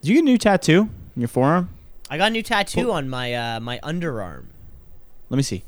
[0.00, 1.70] Did you get a new tattoo in your forearm?
[2.10, 4.46] I got a new tattoo on my uh, my underarm.
[5.30, 5.62] Let me see.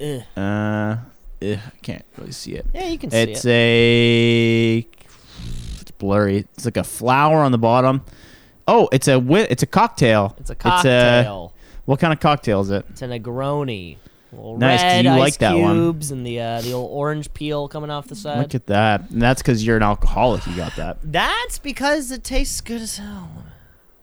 [0.00, 0.22] Ugh.
[0.36, 0.96] Uh,
[1.40, 2.66] eh, I can't really see it.
[2.74, 3.46] Yeah, you can see It's it.
[3.46, 4.88] It's a.
[5.80, 6.38] It's blurry.
[6.54, 8.02] It's like a flower on the bottom.
[8.68, 9.18] Oh, it's a
[9.50, 10.34] It's a cocktail.
[10.38, 11.52] It's a cocktail.
[11.86, 12.84] What kind of cocktail is it?
[12.90, 13.96] It's a Negroni.
[14.32, 15.74] Little Nice, 'cause Red you ice like that one.
[15.76, 18.38] cubes and the uh, the old orange peel coming off the side.
[18.38, 19.08] Look at that.
[19.10, 20.46] And that's because you're an alcoholic.
[20.46, 20.98] You got that.
[21.02, 23.30] That's because it tastes good as hell.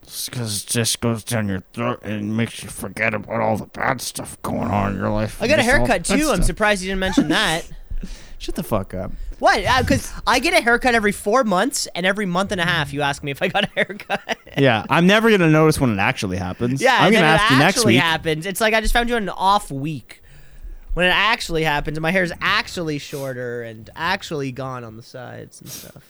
[0.01, 4.01] Because it just goes down your throat and makes you forget about all the bad
[4.01, 5.41] stuff going on in your life.
[5.41, 6.29] I got a Miss all haircut that too.
[6.29, 6.45] I'm stuff.
[6.45, 7.69] surprised you didn't mention that.
[8.39, 9.11] Shut the fuck up.
[9.39, 9.63] what?
[9.63, 12.91] Uh, because I get a haircut every four months, and every month and a half
[12.93, 14.37] you ask me if I got a haircut.
[14.57, 16.79] Yeah, I'm never gonna notice when it actually happens.
[16.79, 18.01] Yeah, I'm gonna ask it you next actually week.
[18.03, 18.45] happens.
[18.45, 20.21] It's like I just found you on an off week.
[20.93, 25.71] When it actually happens, my hair's actually shorter and actually gone on the sides and
[25.71, 26.03] stuff.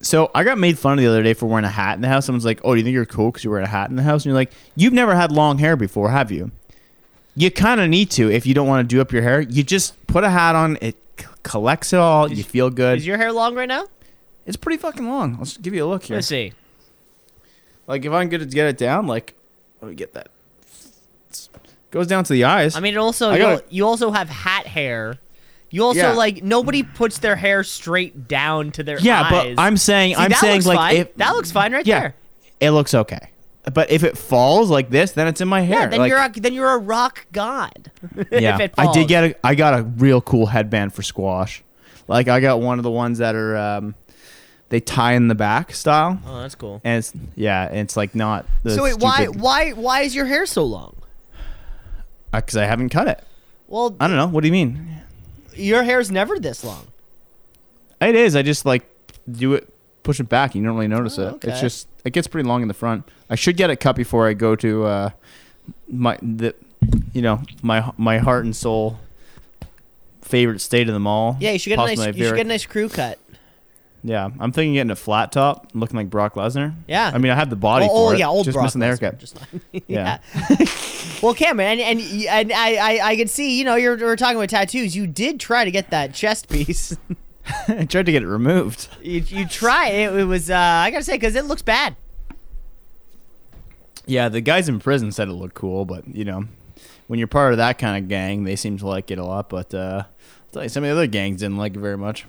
[0.00, 2.08] So I got made fun of the other day for wearing a hat in the
[2.08, 2.24] house.
[2.24, 4.02] Someone's like, "Oh, do you think you're cool because you're wearing a hat in the
[4.02, 6.52] house?" And you're like, "You've never had long hair before, have you?"
[7.36, 9.42] You kind of need to if you don't want to do up your hair.
[9.42, 10.78] You just put a hat on.
[10.80, 10.96] It
[11.42, 12.30] collects it all.
[12.30, 12.98] You feel good.
[12.98, 13.86] Is your hair long right now?
[14.46, 15.36] it's pretty fucking long.
[15.38, 16.16] Let's give you a look here.
[16.16, 16.54] Let's see.
[17.86, 19.34] Like if I'm good to get it down, like
[19.80, 20.28] let me get that.
[21.28, 21.48] It's-
[21.90, 22.74] goes down to the eyes.
[22.76, 25.18] I mean, it also I you, gotta- you also have hat hair.
[25.70, 26.12] You also Yeah.
[26.12, 29.54] like nobody puts their hair straight down to their yeah, eyes.
[29.56, 32.14] but I'm saying See, I'm saying like if that looks fine right yeah, there.
[32.60, 33.30] it looks okay.
[33.74, 35.80] But if it falls like this, then it's in my hair.
[35.80, 37.90] Yeah, then Like- you're a, then you're a rock god.
[38.30, 41.62] yeah, if it I did get a I got a real cool headband for squash.
[42.06, 43.94] Like I got one of the ones that are um,
[44.70, 46.80] they tie in the back style, Oh, that's cool.
[46.84, 50.46] and it's yeah, it's like not the So wait, why why why is your hair
[50.46, 50.94] so long?
[52.32, 53.24] because I haven't cut it.
[53.68, 54.26] Well, I don't know.
[54.28, 55.02] What do you mean?
[55.54, 56.86] your hair's never this long.
[58.00, 58.36] It is.
[58.36, 58.88] I just like
[59.30, 59.68] do it,
[60.08, 60.54] push it back.
[60.54, 61.34] You don't really notice Oh, it.
[61.34, 61.50] okay.
[61.50, 63.06] It's just it gets pretty long in the front.
[63.28, 65.10] I should get it cut before I go to uh,
[65.86, 66.54] my the,
[67.12, 68.98] you know my my heart and soul
[70.22, 71.36] favorite state of them all.
[71.40, 73.18] Yeah, you should get a nice you should get a nice crew cut.
[74.02, 76.72] Yeah, I'm thinking getting a flat top, looking like Brock Lesnar.
[76.86, 77.10] Yeah.
[77.12, 78.20] I mean, I have the body oh, for oh, it.
[78.20, 79.18] yeah, old just Brock missing the haircut.
[79.18, 79.38] Just
[79.72, 80.20] Yeah.
[80.48, 80.66] yeah.
[81.20, 84.38] well, Cameron, and and, and I, I I could see, you know, you're we're talking
[84.38, 84.96] about tattoos.
[84.96, 86.96] You did try to get that chest piece.
[87.68, 88.88] I tried to get it removed.
[89.02, 89.88] you you tried.
[89.90, 91.96] It, it was uh, I gotta say because it looks bad.
[94.06, 96.44] Yeah, the guys in prison said it looked cool, but you know,
[97.08, 99.48] when you're part of that kind of gang, they seem to like it a lot.
[99.50, 102.24] But uh, I'll tell you, some of the other gangs didn't like it very much.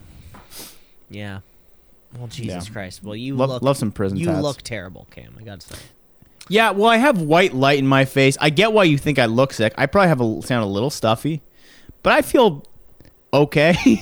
[1.10, 1.40] Yeah.
[2.18, 2.74] Well, Jesus Yeah.
[2.74, 3.04] Christ.
[3.04, 4.42] Well, you Love- look love some prison You tats.
[4.42, 5.36] look terrible, Cam.
[5.40, 5.76] I gotta say.
[6.52, 8.36] Yeah, well, I have white light in my face.
[8.42, 9.74] I get why you think I look sick.
[9.78, 11.42] I probably have a sound a little stuffy,
[12.02, 12.66] but I feel
[13.32, 13.76] okay.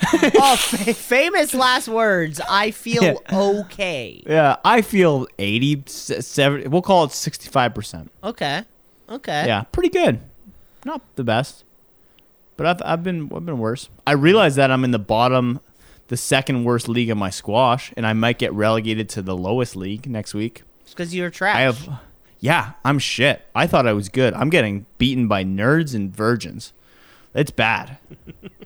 [0.12, 2.40] oh, fa- famous last words.
[2.48, 3.14] I feel Yeah.
[3.32, 4.22] okay.
[4.26, 8.08] yeah, I feel 80, 70, we'll call it 65%.
[8.22, 8.62] Okay.
[9.10, 9.46] Okay.
[9.46, 10.20] Yeah, pretty good.
[10.84, 11.64] Not the best.
[12.56, 13.88] But I've I've been I've been worse.
[14.06, 15.60] I realize that I'm in the bottom
[16.08, 19.76] the second worst league of my squash and I might get relegated to the lowest
[19.76, 20.62] league next week.
[20.80, 21.56] It's Because you're trash.
[21.56, 21.88] I have
[22.40, 23.46] Yeah, I'm shit.
[23.54, 24.34] I thought I was good.
[24.34, 26.72] I'm getting beaten by nerds and virgins.
[27.34, 27.98] It's bad.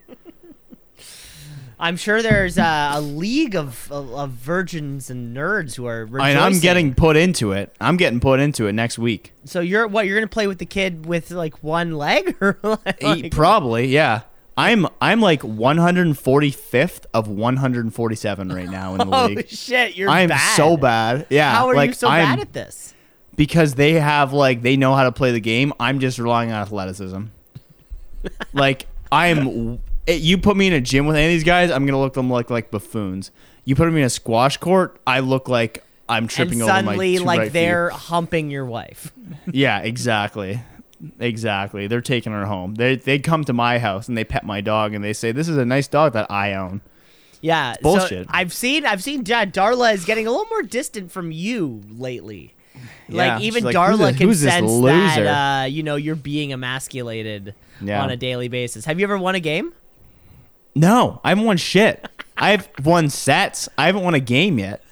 [1.82, 6.02] I'm sure there's uh, a league of, of of virgins and nerds who are.
[6.04, 7.74] And I'm getting put into it.
[7.80, 9.32] I'm getting put into it next week.
[9.44, 10.06] So you're what?
[10.06, 12.58] You're gonna play with the kid with like one leg, or
[13.02, 14.22] like, Probably, yeah.
[14.56, 19.48] I'm I'm like 145th of 147 right now in the oh league.
[19.48, 20.56] shit, you're I'm bad.
[20.56, 21.26] so bad.
[21.30, 22.94] Yeah, How are like you so I'm, bad at this?
[23.34, 25.72] because they have like they know how to play the game.
[25.80, 27.24] I'm just relying on athleticism.
[28.52, 31.86] like I'm, it, you put me in a gym with any of these guys, I'm
[31.86, 33.30] gonna look them like like buffoons.
[33.64, 36.78] You put me in a squash court, I look like I'm tripping and over my
[36.78, 37.52] suddenly, like right feet.
[37.52, 39.12] they're humping your wife.
[39.52, 40.60] Yeah, exactly.
[41.18, 41.86] Exactly.
[41.88, 42.74] They're taking her home.
[42.76, 45.48] They they come to my house and they pet my dog and they say this
[45.48, 46.80] is a nice dog that I own.
[47.40, 48.26] Yeah, bullshit.
[48.26, 52.54] So I've seen I've seen Darla is getting a little more distant from you lately.
[53.08, 56.14] Yeah, Like even like, Darla this- can who's sense loser?" that uh, you know you're
[56.14, 58.02] being emasculated Yeah.
[58.02, 58.84] on a daily basis.
[58.84, 59.72] Have you ever won a game?
[60.74, 62.06] No, I haven't won shit.
[62.36, 63.68] I've won sets.
[63.76, 64.82] I haven't won a game yet.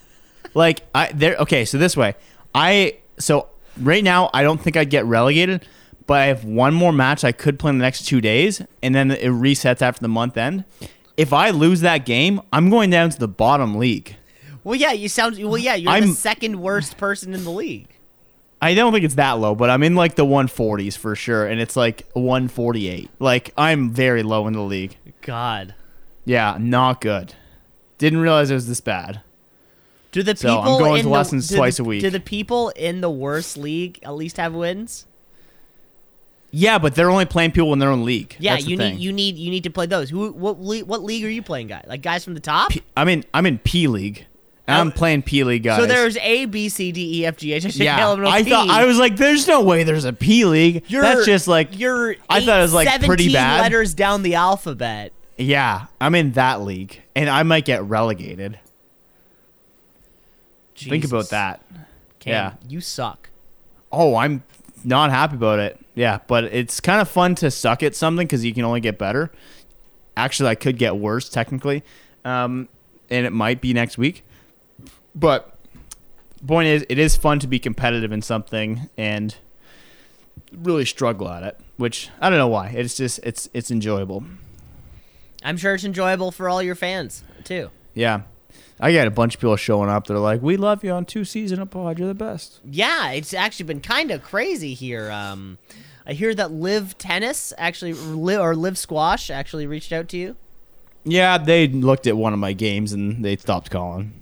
[0.54, 2.14] Like I there okay, so this way.
[2.54, 3.48] I so
[3.80, 5.66] right now I don't think I'd get relegated,
[6.06, 8.94] but I have one more match I could play in the next 2 days and
[8.94, 10.64] then it resets after the month end.
[11.16, 14.16] If I lose that game, I'm going down to the bottom league.
[14.64, 15.56] Well, yeah, you sound well.
[15.58, 17.86] Yeah, you're the I'm- second worst person in the league.
[18.62, 21.58] I don't think it's that low, but I'm in like the 140s for sure and
[21.60, 23.08] it's like 148.
[23.18, 24.96] Like I'm very low in the league.
[25.22, 25.74] God,
[26.24, 27.34] Yeah, not good.
[27.98, 29.20] Didn't realize it was this bad.
[30.12, 32.00] do the So, people I'm going in to the- lessons do twice the- a week.
[32.02, 35.06] Do the people in the worst league at least have wins?
[36.52, 38.34] Yeah, but they're only playing people in their own league.
[38.40, 38.96] Yeah, That's you thing.
[38.96, 40.10] need you need you need to play those.
[40.10, 41.84] Who what league, what league are you playing, guy?
[41.86, 42.70] Like guys from the top?
[42.70, 43.24] P- I'm in.
[43.32, 44.26] I'm in P League.
[44.70, 45.78] And I'm playing P League guys.
[45.80, 48.00] So there's A, B, C, D, E, F, G, H, I J, K, yeah.
[48.00, 48.50] L, M, N, O, I P.
[48.50, 50.84] thought I was like, there's no way there's a P League.
[50.88, 52.16] You're, That's just like you're.
[52.28, 53.60] I thought it was like pretty bad.
[53.62, 55.12] letters down the alphabet.
[55.36, 58.58] Yeah, I'm in that league, and I might get relegated.
[60.76, 61.62] Think about that.
[62.20, 62.52] Cam, Yeah.
[62.68, 63.30] you suck.
[63.92, 64.42] Oh, I'm
[64.84, 65.78] not happy about it.
[65.94, 68.98] Yeah, but it's kind of fun to suck at something because you can only get
[68.98, 69.30] better.
[70.16, 71.82] Actually, I could get worse technically,
[72.24, 72.68] um,
[73.10, 74.24] and it might be next week.
[75.14, 75.56] But
[76.46, 79.34] point is, it is fun to be competitive in something and
[80.52, 81.58] really struggle at it.
[81.76, 82.68] Which I don't know why.
[82.68, 84.24] It's just it's it's enjoyable.
[85.42, 87.70] I'm sure it's enjoyable for all your fans too.
[87.94, 88.22] Yeah,
[88.78, 90.06] I got a bunch of people showing up.
[90.06, 91.98] They're like, "We love you on two season of pod.
[91.98, 95.10] You're the best." Yeah, it's actually been kind of crazy here.
[95.10, 95.56] Um,
[96.06, 97.92] I hear that Live Tennis actually,
[98.36, 100.36] or Live Squash actually reached out to you.
[101.04, 104.19] Yeah, they looked at one of my games and they stopped calling.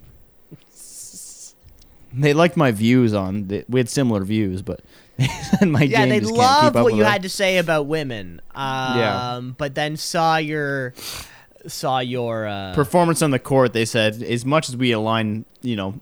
[2.18, 3.48] They liked my views on.
[3.48, 4.80] The, we had similar views, but
[5.66, 7.06] my Yeah, they loved what you it.
[7.06, 8.40] had to say about women.
[8.54, 9.40] Um, Yeah.
[9.56, 10.94] but then saw your
[11.66, 13.72] saw your uh, performance on the court.
[13.72, 16.00] They said as much as we align, you know,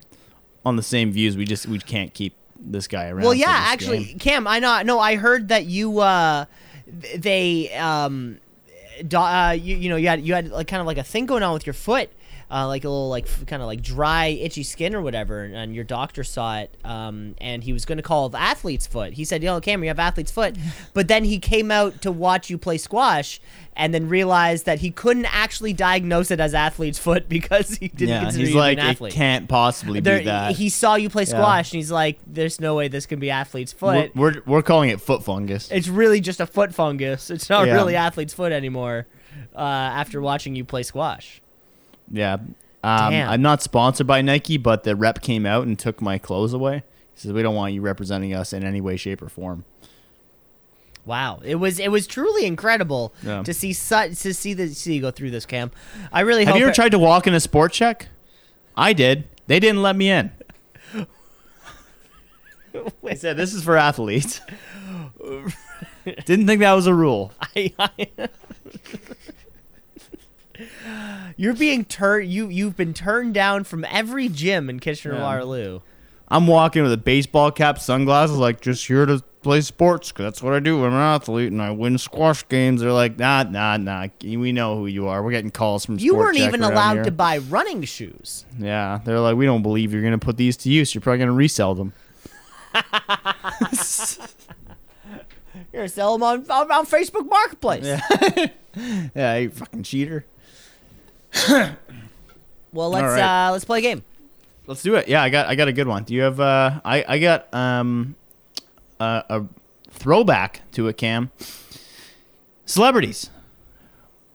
[0.65, 3.25] on the same views, we just we can't keep this guy around.
[3.25, 4.19] Well, yeah, actually, game.
[4.19, 4.83] Cam, I know.
[4.83, 6.47] No, I heard that you uh,
[7.17, 8.39] they um,
[9.07, 11.27] do, uh, you, you know, you had you had like kind of like a thing
[11.27, 12.11] going on with your foot.
[12.49, 15.75] Uh, like a little like kind of like dry itchy skin or whatever and, and
[15.75, 19.25] your doctor saw it um, and he was going to call the athlete's foot he
[19.25, 20.55] said yo Cam you have athlete's foot
[20.95, 23.41] but then he came out to watch you play squash
[23.75, 28.11] and then realized that he couldn't actually diagnose it as athlete's foot because he didn't
[28.11, 30.55] yeah, consider he's you like an it athlete can't possibly there, be that.
[30.55, 33.73] he saw you play squash and he's like there's no way this can be athlete's
[33.73, 35.69] foot we're, we're we're calling it foot fungus.
[35.73, 37.29] it's really just a foot fungus.
[37.29, 37.75] It's not Yeah.
[37.75, 39.09] really athlete's foot anymore.
[39.55, 41.43] Uh, after watching you play squash,
[42.11, 42.35] Yeah.
[42.85, 43.31] Um, Damn.
[43.31, 46.85] I'm not sponsored by Nike, but the rep came out and took my clothes away.
[47.15, 49.65] He says we don't want you representing us in any way, shape, or form.
[51.05, 53.43] wow, it was it was truly incredible Yeah.
[53.43, 55.75] to see such to see the see you go through this camp.
[56.13, 58.03] I really Have you ever it- tried to walk in a Sport Chek?
[58.77, 59.25] I did.
[59.47, 60.31] They didn't let me in.
[63.03, 64.41] They said this is for athletes.
[66.27, 67.33] didn't think that was a rule.
[67.57, 68.29] I- I-
[71.37, 72.31] You're being turned.
[72.31, 75.23] You you've been turned down from every gym in Kitchener Yeah.
[75.23, 75.81] Waterloo.
[76.29, 80.43] I'm walking with a baseball cap, sunglasses, like just here to play sports because that's
[80.43, 80.85] what I do.
[80.85, 82.81] I'm an athlete and I win squash games.
[82.81, 84.09] They're like, nah, nah, nah.
[84.25, 85.23] We know who you are.
[85.23, 86.01] We're getting calls from.
[86.01, 87.05] You Sport weren't Check even around allowed here.
[87.05, 88.45] to buy running shoes.
[88.59, 90.95] Yeah, they're like, we don't believe you're gonna put these to use.
[90.95, 91.93] You're probably gonna resell them.
[95.73, 97.87] You're gonna sell them on, on, on Facebook Marketplace.
[99.15, 100.27] Yeah, you fucking cheater.
[102.73, 103.49] Well, let's right.
[103.49, 104.03] uh, let's play a game.
[104.67, 105.09] Let's do it.
[105.09, 106.05] Yeah, I got I got a good one.
[106.05, 108.17] Do you have uh I I got um
[109.01, 109.45] a, a
[109.91, 111.31] throwback to it, Cam.
[112.67, 113.31] Celebrities.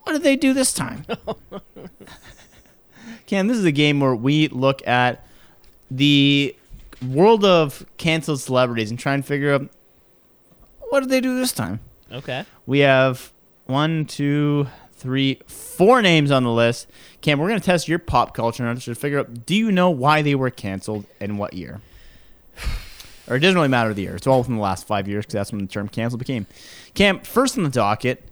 [0.03, 1.05] What did they do this time?
[3.27, 5.25] Cam, this is a game where we look at
[5.91, 6.55] the
[7.07, 9.69] world of canceled celebrities and try and figure out
[10.89, 11.79] what did they do this time.
[12.11, 12.43] Okay.
[12.65, 13.31] We have
[13.65, 14.67] one, two,
[15.01, 16.87] three, four names on the list.
[17.21, 19.89] Cam, we're going to test your pop culture knowledge to figure out do you know
[19.89, 21.81] why they were canceled and what year?
[23.27, 24.15] Or it doesn't really matter the year.
[24.15, 26.47] It's all within the last five years because that's when the term canceled became.
[26.95, 28.23] Cam, first on the docket,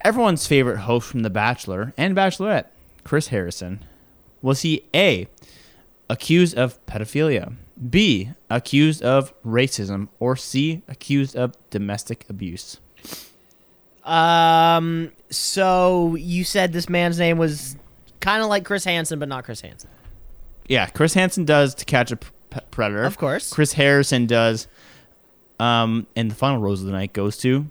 [0.00, 2.66] everyone's favorite host from The Bachelor and Bachelorette,
[3.04, 3.84] Chris Harrison.
[4.42, 5.28] Was he A,
[6.08, 7.54] accused of pedophilia,
[7.88, 12.80] B, accused of racism, or C, accused of domestic abuse?
[14.02, 15.12] Um.
[15.30, 17.76] So you said this man's name was
[18.20, 19.90] kind of like Chris Hansen, but not Chris Hansen.
[20.66, 22.28] Yeah, Chris Hansen does to catch a P-
[22.70, 23.04] predator.
[23.04, 23.52] Of course.
[23.52, 24.68] Chris Harrison does.
[25.58, 27.66] Um, and the final rose of the night goes to.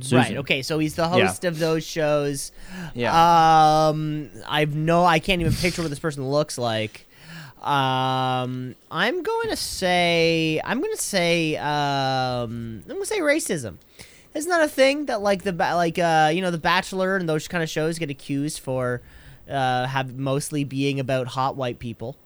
[0.00, 0.18] Susan.
[0.18, 0.36] Right.
[0.38, 0.62] Okay.
[0.62, 2.52] So he's the host of those shows.
[2.94, 3.88] Yeah.
[3.88, 4.30] Um.
[4.46, 5.04] I've no.
[5.04, 7.06] I can't even picture what this person looks like.
[7.60, 8.76] Um.
[8.90, 10.60] I'm going to say.
[10.64, 11.56] I'm going to say.
[11.56, 12.82] Um.
[12.84, 13.76] I'm going to say racism.
[14.34, 17.48] Isn't that a thing that like the like uh you know the Bachelor and those
[17.48, 19.02] kind of shows get accused for
[19.48, 22.16] uh have mostly being about hot white people.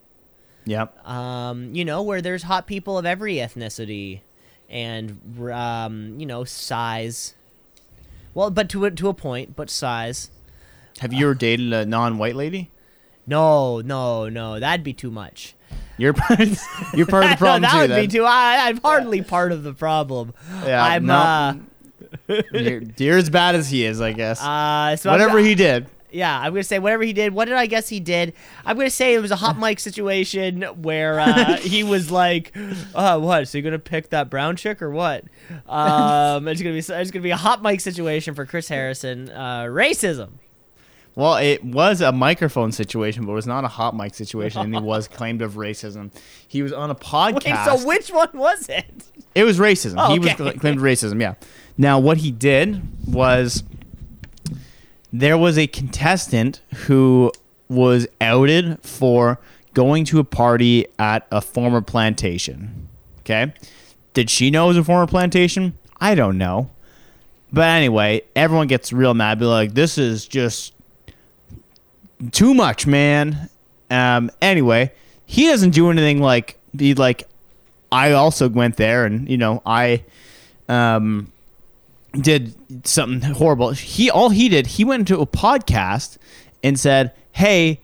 [0.66, 1.06] Yep.
[1.06, 4.20] um, you know, where there's hot people of every ethnicity
[4.70, 5.20] and,
[5.52, 7.34] um, you know, size.
[8.32, 10.30] Well, but to a, to a point, but size.
[11.00, 12.70] Have you ever dated a non-white lady?
[13.26, 15.54] No, no, no, that'd be too much.
[15.96, 16.40] You're part.
[16.94, 17.80] you're part of the problem no, that too.
[17.80, 18.04] would then.
[18.04, 18.24] be too.
[18.24, 20.34] I, I'm hardly part of the problem.
[20.64, 21.06] Yeah, I'm.
[21.06, 21.14] no.
[21.14, 21.54] Uh,
[22.52, 24.40] you're, you're as bad as he is, I guess.
[24.42, 25.86] uh, so I'm- Whatever he did.
[26.10, 27.34] Yeah, I'm gonna say whatever he did.
[27.34, 28.34] What did I guess he did?
[28.64, 32.56] I'm gonna say it was a hot mic situation where uh, he was like,
[32.94, 33.48] "Oh, what?
[33.48, 35.24] So you're gonna pick that brown chick or what?"
[35.66, 39.28] Um, it's gonna be it's gonna be a hot mic situation for Chris Harrison.
[39.28, 40.34] Uh, racism.
[41.16, 44.74] Well, it was a microphone situation, but it was not a hot mic situation, and
[44.74, 46.12] he was claimed of racism.
[46.46, 47.64] He was on a Wait, podcast.
[47.78, 48.84] so which one was it?
[49.34, 49.94] It was racism.
[49.98, 51.20] Oh, He was cl- claimed racism.
[51.20, 51.34] Yeah.
[51.76, 53.64] Now, what he did was
[55.12, 57.32] there was a contestant who
[57.68, 59.38] was outed for
[59.74, 62.88] going to a party at a former plantation.
[63.20, 63.52] Okay.
[64.12, 65.76] Did she know it was a former plantation?
[66.00, 66.70] I don't know.
[67.52, 69.38] But anyway, everyone gets real mad.
[69.38, 70.72] Be like, this is just
[72.32, 73.48] too much, man.
[73.90, 74.30] Um.
[74.42, 74.92] Anyway,
[75.26, 77.28] he doesn't do anything like be like.
[77.92, 80.02] I also went there, and you know, I
[80.68, 81.30] um
[82.20, 82.54] did
[82.86, 83.70] something horrible.
[83.72, 86.16] He all he did, he went into a podcast
[86.62, 87.80] and said, "Hey,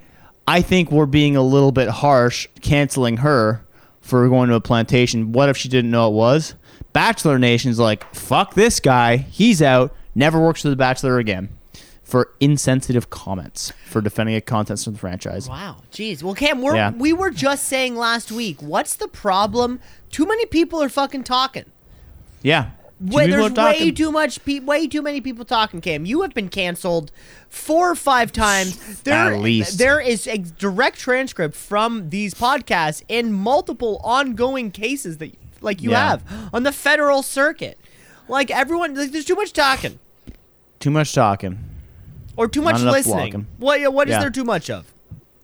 [0.47, 3.65] I think we're being a little bit harsh canceling her
[4.01, 5.33] for going to a plantation.
[5.33, 6.55] What if she didn't know it was?"
[6.93, 9.17] Bachelor Nation's like, "Fuck this guy.
[9.17, 9.95] He's out.
[10.15, 11.49] Never works for the Bachelor again."
[12.03, 15.49] For insensitive comments for defending a contest from the franchise.
[15.49, 16.25] Wow, jeez.
[16.25, 16.91] Well, Cam, we're, Yeah.
[16.91, 18.61] we were just saying last week.
[18.61, 19.79] What's the problem?
[20.11, 21.67] Too many people are fucking talking.
[22.43, 22.71] Yeah.
[23.01, 23.95] Wait, there's way talking.
[23.95, 25.81] too much, pe- way too many people talking.
[25.81, 27.11] Cam, you have been canceled
[27.49, 29.01] four or five times.
[29.03, 29.79] There, At least.
[29.79, 35.91] there is a direct transcript from these podcasts in multiple ongoing cases that, like, you
[35.93, 36.09] Yeah.
[36.11, 37.79] have on the federal circuit.
[38.29, 39.99] Like everyone, like, there's too much talking
[40.79, 41.59] Too much talking.
[42.37, 43.17] or too much listening.
[43.17, 43.47] walking.
[43.59, 43.81] What?
[43.81, 44.21] yeah, What is Yeah.
[44.21, 44.93] there too much of?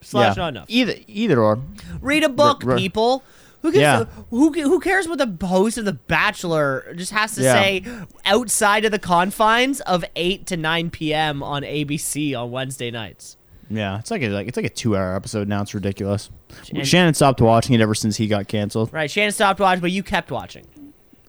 [0.02, 0.42] Slash yeah.
[0.42, 0.66] not enough.
[0.68, 1.58] Either either or.
[2.00, 3.24] Read a book, r- people.
[3.66, 4.04] Who gives Yeah.
[4.30, 7.52] who who cares what the host of The Bachelor just has to Yeah.
[7.54, 7.82] say
[8.24, 11.42] outside of the confines of 8 to 9 p.m.
[11.42, 13.36] on ABC on Wednesday nights?
[13.68, 15.62] Yeah, it's like a like it's like a two hour episode now.
[15.62, 16.30] It's ridiculous.
[16.72, 18.92] And- Shannon stopped watching it ever since he got canceled.
[18.92, 20.64] Right, Shannon stopped watching, but you kept watching.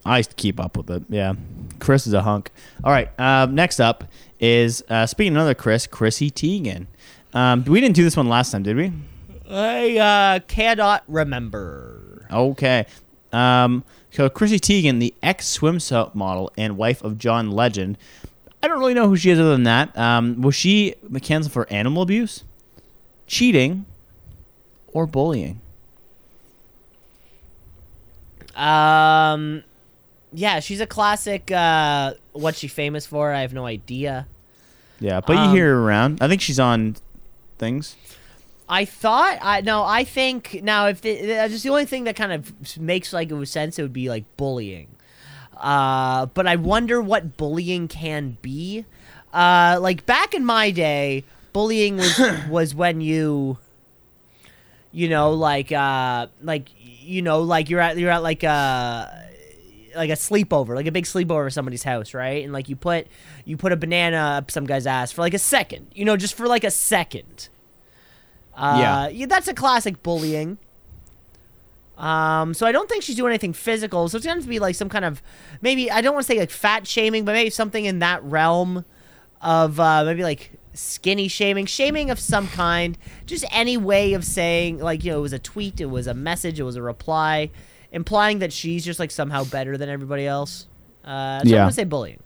[0.06, 1.04] I used to keep up with it.
[1.10, 1.34] Yeah,
[1.80, 2.52] Chris is a hunk.
[2.84, 4.04] All right, um, next up
[4.40, 6.86] is uh, speaking of another Chris, Chrissy Teigen.
[7.34, 8.94] Um, we didn't do this one last time, did we?
[9.50, 12.04] I uh, cannot remember.
[12.32, 12.86] Okay.
[13.34, 17.98] Um, so Chrissy Teigen, the ex swimsuit model and wife of John Legend.
[18.64, 19.96] I don't really know who she is other than that.
[19.98, 22.44] Um, was she canceled for animal abuse,
[23.28, 23.86] cheating,
[24.88, 25.62] or bullying?
[28.56, 29.64] Um,
[30.34, 31.52] yeah, she's a classic.
[31.52, 33.32] Uh, what's she famous for?
[33.32, 34.28] I have no idea.
[35.00, 36.18] Yeah, but you Um, hear her around.
[36.22, 36.96] I think she's on
[37.60, 37.96] things.
[38.70, 39.84] I thought I no.
[39.84, 41.16] I think now if the,
[41.50, 44.10] just the only thing that kind of makes like it was sense, it would be
[44.10, 44.90] like bullying.
[45.56, 48.86] Uh, but I wonder what bullying can be.
[49.34, 53.58] Uh, like back in my day, bullying was was when you,
[54.92, 59.28] you know, like uh, like you know, like you're at you're at like a
[59.96, 62.44] like a sleepover, like a big sleepover at somebody's house, right?
[62.44, 63.08] And like you put
[63.46, 66.36] you put a banana up some guy's ass for like a second, you know, just
[66.36, 67.50] for like a second.
[68.58, 69.26] Uh, Yeah.
[69.28, 70.58] that's a classic bullying.
[71.98, 74.08] Um, so I don't think she's doing anything physical.
[74.08, 75.22] So it's going to be like some kind of
[75.62, 78.86] maybe I don't want to say like fat shaming, but maybe something in that realm
[79.42, 82.98] of uh, maybe like skinny shaming, shaming of some kind.
[83.26, 86.14] Just any way of saying like you know it was a tweet, it was a
[86.14, 87.50] message, it was a reply,
[87.92, 90.68] implying that she's just like somehow better than everybody else.
[91.04, 92.20] Uh, so I'm gonna say bullying.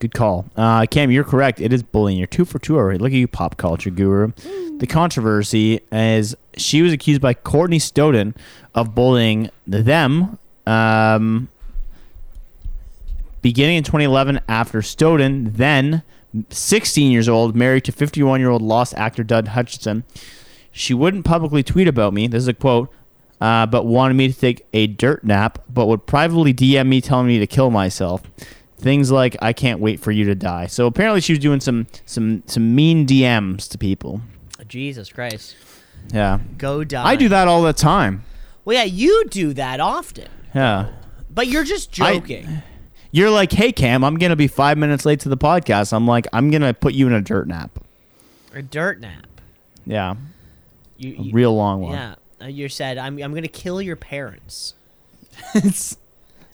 [0.00, 0.46] Good call.
[0.56, 1.60] Uh, Cam, you're correct.
[1.60, 2.16] It is bullying.
[2.16, 2.98] You're two for two already.
[2.98, 4.32] Look at you, pop culture guru.
[4.78, 8.34] The controversy is she was accused by Courtney Stodden
[8.74, 11.50] of bullying them um,
[13.42, 16.02] beginning in 2011 after Stodden, then
[16.48, 20.04] 16 years old, married to 51 year old lost actor Doug Hutchison.
[20.72, 22.26] She wouldn't publicly tweet about me.
[22.26, 22.90] This is a quote.
[23.38, 27.26] Uh, but wanted me to take a dirt nap, but would privately DM me telling
[27.26, 28.22] me to kill myself.
[28.80, 30.66] Things like I can't wait for you to die.
[30.66, 34.20] So apparently she was doing some some some mean DMs to people.
[34.68, 35.56] Jesus Christ,
[36.12, 36.38] Yeah.
[36.58, 37.04] go die.
[37.06, 38.24] I do that all the time.
[38.64, 40.88] Well, yeah, you do that often, Yeah.
[41.30, 42.62] but you're just I- joking.
[43.12, 46.06] You're like, "Hey Cam, I'm going to be 5 minutes late to the podcast." I'm
[46.06, 47.80] like, "I'm going to put you in a dirt nap."
[48.54, 49.26] a dirt nap.
[49.86, 50.14] Yeah.
[50.96, 51.92] You, A you real long one.
[51.94, 52.14] yeah.
[52.42, 54.74] Uh, you said I'm I'm gonna kill your parents
[55.54, 55.92] it's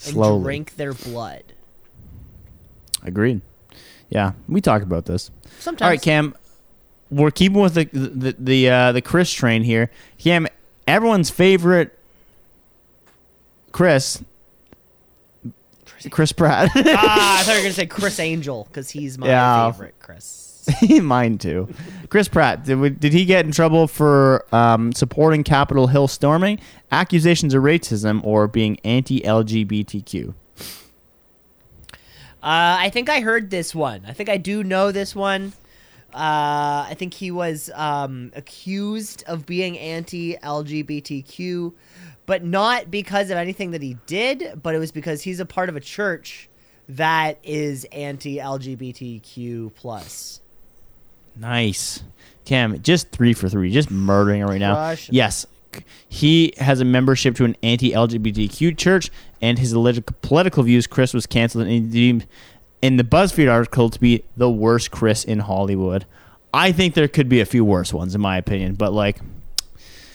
[0.04, 0.42] and slowly.
[0.44, 1.42] drink their blood.
[3.06, 3.40] Agreed.
[4.10, 5.30] Yeah, we talk about this.
[5.58, 5.82] Sometimes.
[5.82, 6.34] All right, Cam.
[7.10, 9.90] We're keeping with the the the uh, the Chris train here.
[10.18, 10.46] Cam,
[10.86, 11.96] everyone's favorite
[13.72, 14.22] Chris,
[16.10, 16.70] Chris Pratt.
[16.74, 19.70] ah, I thought you were gonna say Criss Angel because he's my Yeah.
[19.72, 19.94] favorite.
[20.00, 20.42] Chris.
[21.00, 21.68] Mine too.
[22.08, 22.64] Chris Pratt.
[22.64, 26.58] Did, we, did he get in trouble for um, supporting Capitol Hill storming,
[26.90, 30.34] accusations of racism, or being anti-LGBTQ?
[32.46, 34.02] Uh, I think I heard this one.
[34.06, 35.52] I think I do know this one.
[36.14, 41.72] Uh, I think he was um, accused of being anti-LGBTQ,
[42.24, 45.68] but not because of anything that he did, but it was because he's a part
[45.68, 46.48] of a church
[46.88, 50.40] that is anti-LGBTQ plus.
[51.34, 52.04] Nice.
[52.44, 54.90] Cam, just three for three, just murdering it right now.
[54.90, 55.08] It.
[55.10, 55.46] Yes,
[56.08, 59.10] he has a membership to an anti-LGBTQ church,
[59.42, 60.86] and his alleged political views.
[60.86, 62.26] Chris was canceled and deemed
[62.82, 66.04] in the BuzzFeed article to be the worst Chris in Hollywood.
[66.54, 69.18] I think there could be a few worse ones, in my opinion, but like,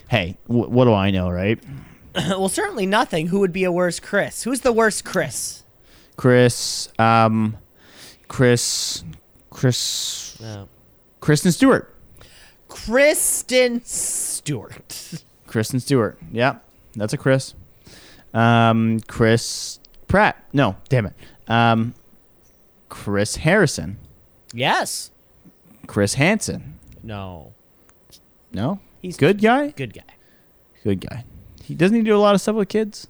[0.10, 1.60] hey, wh- what do I know, right?
[2.16, 3.28] well, certainly nothing.
[3.28, 4.44] Who would be a worse Chris?
[4.44, 5.64] Who's the worst Chris?
[6.18, 7.58] Chris, um,
[8.28, 9.04] Chris,
[9.50, 10.68] Chris, No.
[11.20, 11.94] Kristen Stewart,
[12.68, 15.24] Kristen Stewart.
[15.48, 16.18] Kristen Stewart.
[16.32, 16.60] Yeah,
[16.96, 17.54] that's a Chris.
[18.34, 20.44] Um, Chris Pratt.
[20.54, 21.14] No, damn it.
[21.48, 21.94] Um,
[22.90, 23.98] Chris Harrison.
[24.54, 25.12] yes.
[25.88, 26.78] Chris Hansen.
[27.04, 27.54] No.
[28.54, 29.70] No, He's good guy.
[29.72, 30.04] Good guy.
[30.84, 31.26] Good guy.
[31.64, 33.08] He doesn't he do a lot of stuff with kids.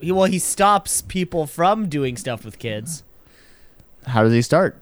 [0.00, 3.02] He, well, he stops people from doing stuff with kids.
[4.06, 4.80] How does he start?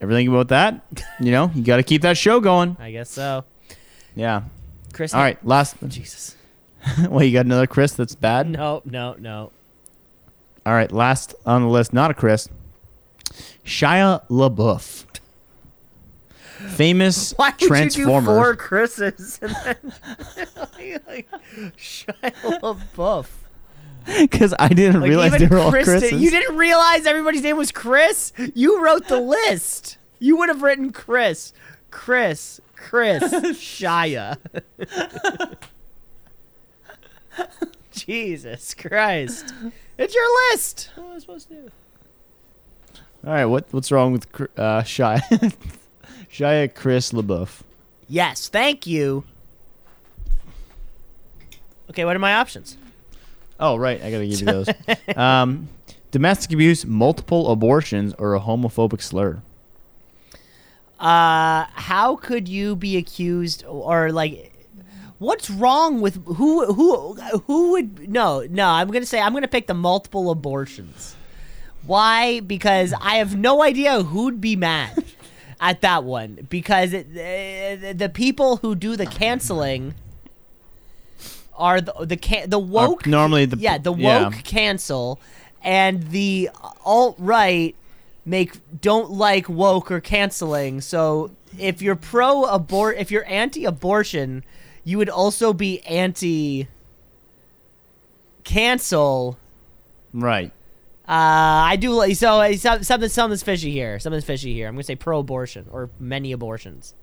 [0.00, 0.80] Everything about that,
[1.20, 2.76] you know, you got to keep that show going.
[2.78, 3.44] I guess so.
[4.14, 4.42] Yeah.
[4.92, 5.12] Chris.
[5.12, 5.76] All right, last.
[5.88, 6.36] Jesus.
[7.08, 8.48] well, you got another Chris that's bad.
[8.48, 9.52] No, no, no.
[10.66, 12.48] All right, last on the list, not a Chris.
[13.64, 15.04] Shia LaBeouf.
[16.70, 18.32] Famous Why would Transformer.
[18.32, 19.76] you do four Chris's and then
[21.06, 21.28] like
[21.76, 23.28] Shia LaBeouf?
[24.18, 26.20] Because I didn't Like realize they were all Kristen, Chris's.
[26.22, 28.32] you didn't realize everybody's name was Chris.
[28.54, 29.98] You wrote the list.
[30.18, 31.52] You would have written Chris,
[31.90, 34.38] Chris, Chris, Shia.
[37.92, 39.52] Jesus Christ!
[39.96, 40.90] It's your list.
[40.94, 41.70] What am I supposed to do?
[43.26, 45.20] All right, what what's wrong with Cr- uh, Shia?
[46.32, 47.62] Shia Chris LaBeouf.
[48.08, 49.24] Yes, thank you.
[51.90, 52.76] Okay, what are my options?
[53.58, 54.68] Oh, right, I gotta give you those.
[55.16, 55.68] um,
[56.10, 59.42] domestic abuse, multiple abortions, or a homophobic slur.
[61.00, 64.47] Uh, how could you be accused or like
[65.18, 67.14] What's wrong with who who
[67.46, 68.68] who would no no?
[68.68, 71.16] I'm gonna say I'm gonna pick the multiple abortions.
[71.84, 72.40] Why?
[72.40, 75.04] Because I have no idea who'd be mad
[75.60, 76.46] at that one.
[76.48, 79.94] Because it, uh, the people who do the canceling
[81.56, 84.40] are the the can, the woke normally the- yeah the woke yeah.
[84.44, 85.18] cancel
[85.62, 86.48] and the
[86.84, 87.74] alt right
[88.24, 90.80] make don't like woke or canceling.
[90.80, 94.44] So if you're pro abort if you're anti abortion,
[94.88, 96.66] you would also be anti
[98.42, 99.36] cancel.
[100.14, 100.50] Right.
[101.06, 103.98] Uh, I do like so something something's fishy here.
[103.98, 104.66] Something's fishy here.
[104.66, 106.94] I'm gonna say pro abortion or many abortions.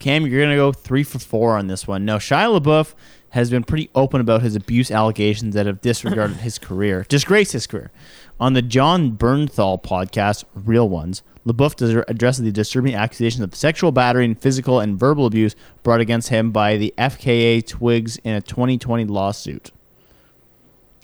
[0.00, 2.04] Cam, you're gonna go three for four on this one.
[2.04, 2.94] No, Shia LaBeouf
[3.30, 7.68] has been pretty open about his abuse allegations that have disregarded his career, disgraced his
[7.68, 7.92] career.
[8.40, 14.24] On the Jon Bernthal podcast, Real Ones, LaBeouf addresses the disturbing accusations of sexual battery
[14.26, 19.06] and physical and verbal abuse brought against him by the FKA Twigs in a 2020
[19.06, 19.70] lawsuit.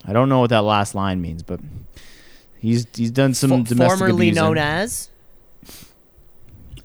[0.05, 1.61] I don't know what that last line means, but
[2.59, 5.11] he's he's done some Fo- domestic formerly known as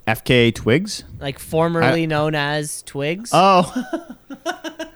[0.07, 1.03] FKA Twigs.
[1.19, 3.31] like formerly known as Twigs.
[3.33, 3.71] Oh.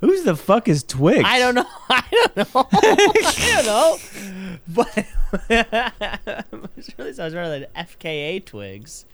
[0.00, 1.24] Who's the fuck is Twigs?
[1.24, 1.66] I don't know.
[1.90, 2.68] I don't know.
[2.72, 3.96] I don't know.
[4.68, 5.06] But
[5.48, 9.04] it really sounds better than FKA Twigs.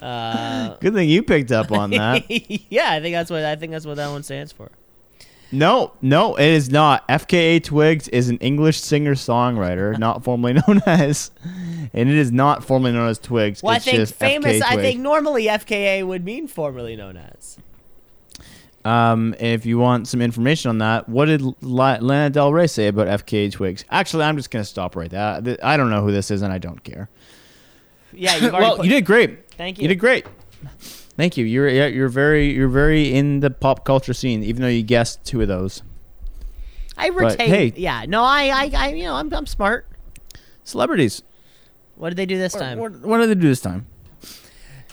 [0.00, 2.24] Uh, Good thing you picked up on that.
[2.70, 4.70] yeah, I think that's what I think that's what that one stands for.
[5.52, 7.06] no, no, it is not.
[7.08, 11.30] FKA Twigs is an English singer songwriter, not formerly known as,
[11.92, 13.62] and it is not formerly known as Twigs.
[13.62, 14.62] Well, I think famous.
[14.62, 17.58] I think normally FKA would mean formerly known as.
[18.84, 22.88] Um, if you want some information on that, what did La- Lana Del Rey say
[22.88, 23.84] about FKA Twigs?
[23.90, 25.56] Actually, I'm just gonna stop right there.
[25.62, 27.08] I don't know who this is, and I don't care.
[28.12, 29.50] Yeah, you've well, put- you did great.
[29.52, 29.88] Thank You you.
[29.88, 30.26] did great.
[31.16, 31.44] Thank you.
[31.44, 35.24] You're yeah, you're very you're very in the pop culture scene, even though you guessed
[35.24, 35.82] two of those.
[36.96, 37.48] I retain.
[37.48, 37.72] hey.
[37.76, 39.86] yeah, no, I, I, I, you know, I'm, I'm smart.
[40.64, 41.22] Celebrities.
[41.96, 42.78] What did they do this time?
[42.78, 43.86] What, what did they do this time?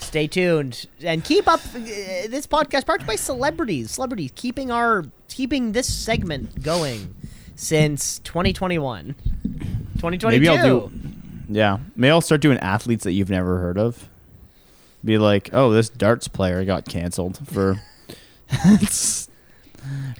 [0.09, 3.91] Stay tuned and keep up uh, this podcast brought to you by celebrities.
[3.91, 7.13] Celebrities keeping our keeping this segment going
[7.53, 9.13] since 2021.
[9.13, 10.27] 2022.
[10.29, 10.91] Maybe I'll do.
[11.47, 14.09] Yeah, maybe I'll start doing athletes that you've never heard of.
[15.05, 17.79] Be like, oh, this darts player got canceled for.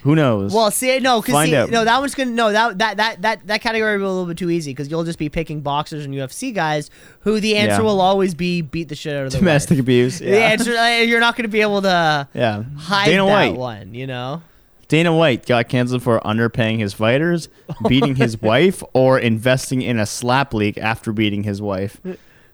[0.02, 0.52] Who knows?
[0.54, 3.92] Well, see, no, because no, that one's gonna no that that that that that category
[3.98, 6.54] will be a little bit too easy because you'll just be picking boxers and UFC
[6.54, 6.90] guys
[7.20, 7.86] who the answer Yeah.
[7.86, 9.80] will always be beat the shit out of the domestic wife.
[9.80, 10.18] abuse.
[10.20, 12.62] The answer uh, you're not gonna be able to yeah.
[12.78, 13.56] hide Dana that White.
[13.56, 14.42] one, you know.
[14.88, 17.48] Dana White got canceled for underpaying his fighters,
[17.88, 22.00] beating his wife, or investing in a slap league after beating his wife,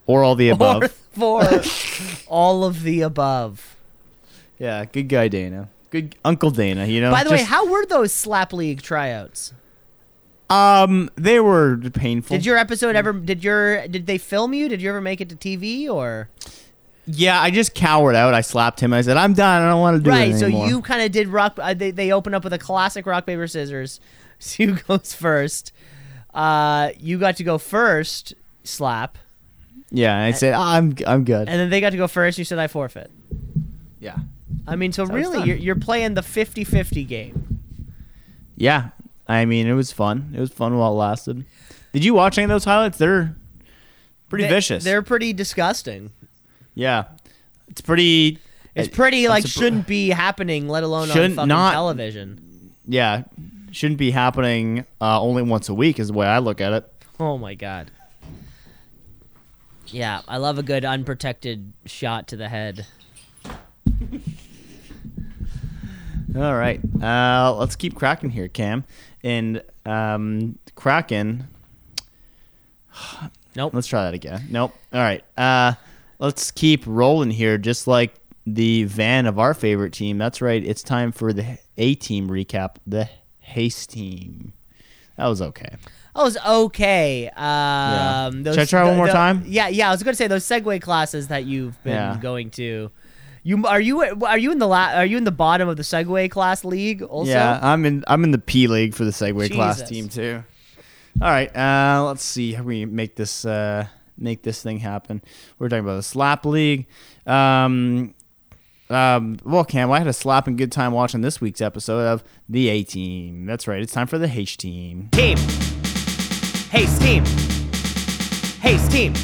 [0.06, 0.82] or all the above.
[0.82, 0.88] Or
[1.42, 1.62] for
[2.26, 3.76] all of the above.
[4.58, 5.70] yeah, good guy Dana.
[5.90, 6.86] Good Uncle Dana.
[6.86, 7.10] You know.
[7.10, 9.52] By the way, just- how were those slap league tryouts?
[10.48, 12.36] um they were painful.
[12.36, 13.12] Did your episode ever?
[13.12, 13.88] Did your?
[13.88, 14.68] Did they film you?
[14.68, 16.28] Did you ever make it to TV or?
[17.08, 18.32] Yeah, I just cowered out.
[18.34, 18.92] I slapped him.
[18.92, 19.62] I said, "I'm done.
[19.62, 20.12] I don't want to do it.
[20.12, 20.30] right.
[20.30, 21.58] it So anymore." you kind of did rock.
[21.60, 24.00] Uh, they they open up with a classic rock paper scissors.
[24.38, 25.72] Sue goes first.
[26.34, 28.34] Uh, you got to go first.
[28.64, 29.18] Slap,
[29.90, 32.38] yeah, I said, "Oh, "I'm I'm good." and then they got to go first.
[32.38, 33.10] You said I forfeit.
[34.00, 34.16] yeah,
[34.66, 37.60] I mean, so really, you're, you're playing the 50-50 game.
[38.56, 38.90] yeah.
[39.28, 40.32] I mean, it was fun.
[40.36, 41.44] It was fun while it lasted.
[41.92, 42.96] Did you watch any of those highlights?
[42.96, 43.34] They're
[44.28, 44.84] pretty They- vicious.
[44.84, 46.12] They're pretty disgusting.
[46.76, 47.06] yeah,
[47.66, 48.38] it's pretty.
[48.76, 52.72] It's uh, pretty like surpri- shouldn't be happening, let alone on fucking not- television.
[52.86, 53.24] Yeah,
[53.72, 56.92] shouldn't be happening uh, only once a week is the way I look at it.
[57.18, 57.90] Oh my god.
[59.88, 62.86] Yeah, I love a good unprotected shot to the head.
[66.36, 68.84] All right, uh, let's keep cracking here, Cam.
[69.24, 71.48] And um, Kraken.
[73.54, 73.72] Nope.
[73.72, 74.44] Let's try that again.
[74.50, 74.74] Nope.
[74.92, 75.24] All right.
[75.34, 75.72] Uh,
[76.18, 78.14] let's keep rolling here, just like
[78.46, 80.18] the van of our favorite team.
[80.18, 80.62] That's right.
[80.62, 82.76] It's time for the A team recap.
[82.86, 83.08] The
[83.38, 84.52] Haste team.
[85.16, 85.70] That was okay.
[86.14, 87.30] That was okay.
[87.30, 89.42] Um, those, Should I try one more time?
[89.46, 89.88] Yeah, yeah.
[89.88, 92.18] I was gonna say those Segway classes that you've been Yeah.
[92.20, 92.90] going to.
[93.46, 95.84] You are you are you in the la- are you in the bottom of the
[95.84, 97.30] Segway class league also?
[97.30, 98.02] Yeah, I'm in.
[98.08, 100.42] I'm in the P League for the Segway class team too.
[101.22, 101.56] All right.
[101.56, 103.86] Uh, let's see how we make this uh,
[104.18, 105.22] make this thing happen.
[105.60, 106.88] We're talking about the Slap League.
[107.24, 108.16] Um,
[108.90, 112.66] um, well, Cam, I had a slapping good time watching this week's episode of the
[112.68, 113.46] A Team.
[113.46, 113.80] That's right.
[113.80, 115.08] It's time for the H Team.
[115.12, 115.38] Team.
[116.68, 117.24] Hey, team.
[118.60, 119.14] Hey, team.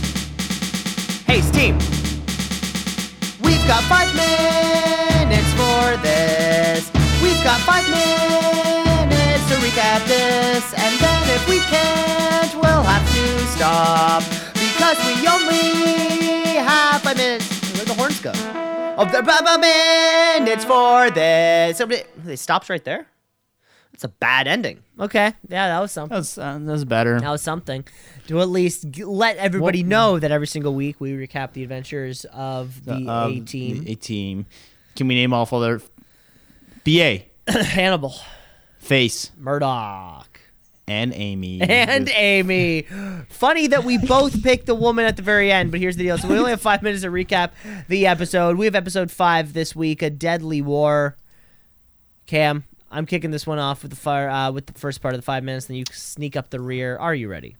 [1.26, 2.01] Hey, team.
[3.62, 6.90] We've got five minutes for this.
[7.22, 10.74] We've got five minutes to recap this.
[10.74, 14.24] And then if we can't, we'll have to stop.
[14.54, 17.46] Because we only have five minutes.
[17.76, 18.32] Where'd the horns go?
[18.98, 21.80] Oh, there, five minutes for this.
[21.80, 23.06] It stops right there?
[23.92, 24.82] That's a bad ending.
[24.98, 26.16] Okay, yeah, that was something.
[26.16, 27.20] That's uh, that's better.
[27.20, 27.84] That was something
[28.26, 31.62] to at least g- let everybody What- know that every single week we recap the
[31.62, 33.84] adventures of the Of A team.
[33.86, 34.46] A team.
[34.96, 35.80] Can we name off all their
[36.84, 38.14] BA, Hannibal,
[38.78, 40.40] Face, Murdock,
[40.88, 41.60] and Amy.
[41.62, 42.82] and Amy.
[43.30, 46.18] Funny that we both picked the woman at the very end, but here's the deal.
[46.18, 47.50] So we only have five minutes to recap
[47.88, 48.56] the episode.
[48.56, 51.16] We have episode five this week, a deadly war.
[52.26, 55.18] Cam, I'm kicking this one off with the fire uh, with the first part of
[55.18, 55.66] the five minutes.
[55.66, 56.96] Then you sneak up the rear.
[56.98, 57.56] Are you ready?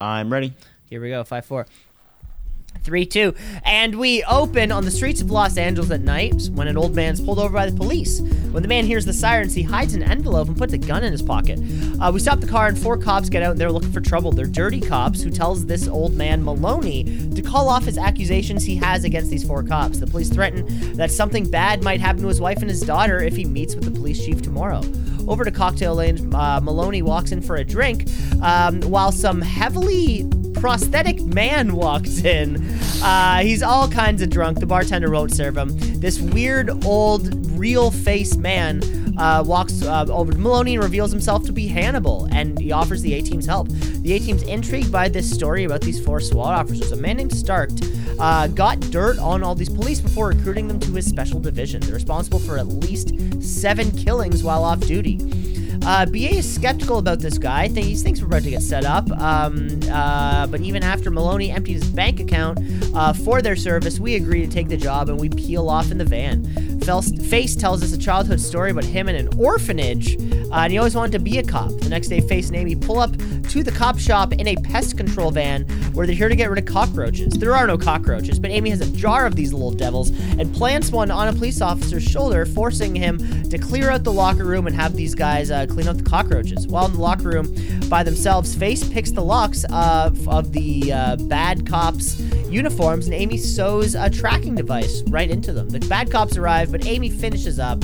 [0.00, 0.54] I'm ready.
[0.88, 1.22] Here we go.
[1.22, 1.66] Five, four.
[2.82, 3.34] Three, two.
[3.62, 7.20] And we open on the streets of Los Angeles at night when an old man's
[7.20, 8.20] pulled over by the police.
[8.20, 11.12] When the man hears the sirens, he hides an envelope and puts a gun in
[11.12, 11.58] his pocket.
[12.00, 14.32] Uh, we stop the car and four cops get out and they're looking for trouble.
[14.32, 17.04] They're dirty cops who tells this old man, Maloney,
[17.34, 19.98] to call off his accusations he has against these four cops.
[19.98, 23.36] The police threaten that something bad might happen to his wife and his daughter if
[23.36, 24.82] he meets with the police chief tomorrow.
[25.28, 28.08] Over to Cocktail Lane, uh, Maloney walks in for a drink
[28.42, 32.56] um, while some heavily prosthetic man walks in.
[33.02, 34.60] Uh, he's all kinds of drunk.
[34.60, 35.70] The bartender won't serve him.
[36.00, 38.82] This weird old real face man
[39.18, 43.02] uh, walks uh, over to Maloney and reveals himself to be Hannibal, and he offers
[43.02, 43.68] the A team's help.
[43.68, 46.92] The A team's intrigued by this story about these four SWAT officers.
[46.92, 47.70] A man named Stark
[48.18, 51.80] uh, got dirt on all these police before recruiting them to his special division.
[51.80, 53.12] They're responsible for at least
[53.42, 55.18] seven killings while off duty.
[55.82, 57.68] Uh, BA is skeptical about this guy.
[57.68, 59.10] He thinks we're about to get set up.
[59.12, 62.58] Um, uh, but even after Maloney emptied his bank account
[62.94, 65.98] uh, for their service, we agree to take the job and we peel off in
[65.98, 66.69] the van.
[67.28, 70.94] Face tells us a childhood story about him in an orphanage, uh, and he always
[70.94, 71.70] wanted to be a cop.
[71.80, 73.16] The next day, Face and Amy pull up
[73.50, 76.58] to the cop shop in a pest control van where they're here to get rid
[76.58, 77.34] of cockroaches.
[77.34, 80.90] There are no cockroaches, but Amy has a jar of these little devils and plants
[80.90, 83.18] one on a police officer's shoulder, forcing him
[83.50, 86.66] to clear out the locker room and have these guys uh, clean out the cockroaches.
[86.66, 87.54] While in the locker room
[87.88, 92.20] by themselves, Face picks the locks of, of the uh, bad cops'
[92.50, 95.68] uniforms, and Amy sews a tracking device right into them.
[95.68, 97.82] The bad cops arrive, but Amy finishes up,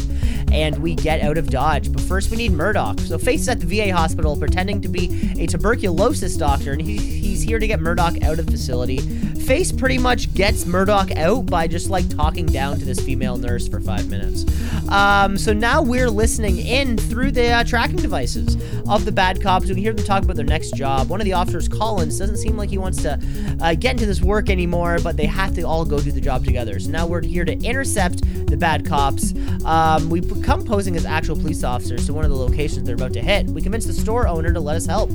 [0.52, 1.92] and we get out of Dodge.
[1.92, 3.00] But first, we need Murdock.
[3.00, 6.96] So Face is at the VA hospital pretending to be a tuberculosis doctor, and he,
[6.96, 8.98] he's here to get Murdock out of the facility.
[9.46, 13.68] Face pretty much gets Murdock out by just like talking down to this female nurse
[13.68, 14.44] for five minutes.
[14.90, 18.56] Um, so now we're listening in through the uh, tracking devices
[18.88, 19.68] of the bad cops.
[19.68, 21.08] We can hear them talk about their next job.
[21.08, 23.20] One of the officers, Collins, doesn't seem like he wants to
[23.60, 26.44] uh, get into this work anymore, but they have to all go do the job
[26.44, 26.80] together.
[26.80, 29.32] So now we're here to intercept the bad cops.
[29.64, 33.12] Um, we come posing as actual police officers to one of the locations they're about
[33.12, 33.46] to hit.
[33.46, 35.10] We convince the store owner to let us help.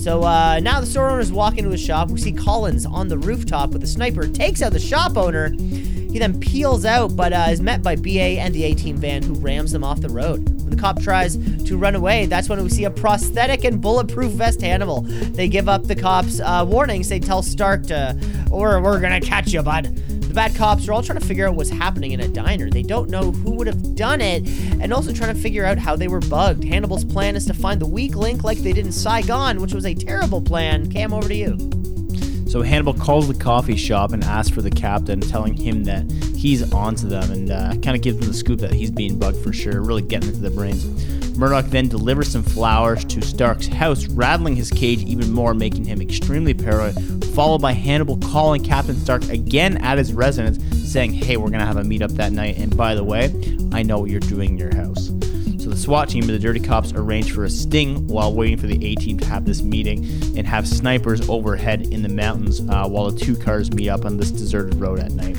[0.00, 2.08] So uh, now the store owner's walk into his shop.
[2.08, 5.50] We see Collins on the rooftop with a sniper, takes out the shop owner.
[5.50, 9.22] He then peels out, but uh, is met by BA and the A team van
[9.22, 10.48] who rams them off the road.
[10.62, 11.36] When the cop tries
[11.66, 15.02] to run away, that's when we see a prosthetic and bulletproof vest Hannibal.
[15.02, 17.10] They give up the cops uh, warnings.
[17.10, 18.18] They tell Stark to,
[18.50, 19.94] or we're gonna catch you, bud.
[20.30, 22.70] The bad cops are all trying to figure out what's happening in a diner.
[22.70, 24.46] They don't know who would have done it,
[24.80, 26.62] and also trying to figure out how they were bugged.
[26.62, 29.84] Hannibal's plan is to find the weak link like they did in Saigon, which was
[29.84, 30.88] a terrible plan.
[30.88, 31.58] Cam, over to you.
[32.48, 36.72] So Hannibal calls the coffee shop and asks for the captain, telling him that he's
[36.72, 39.52] onto them and uh, kind of gives them the scoop that he's being bugged for
[39.52, 40.84] sure, really getting into their brains.
[41.40, 46.02] Murdock then delivers some flowers to Stark's house, rattling his cage even more, making him
[46.02, 50.62] extremely paranoid, followed by Hannibal calling Captain Stark again at his residence,
[50.92, 53.32] saying, Hey, we're going to have a meetup that night, and by the way,
[53.72, 55.06] I know what you're doing in your house.
[55.62, 58.66] So the SWAT team and the Dirty Cops arrange for a sting while waiting for
[58.66, 60.04] the A team to have this meeting
[60.36, 64.18] and have snipers overhead in the mountains uh, while the two cars meet up on
[64.18, 65.38] this deserted road at night.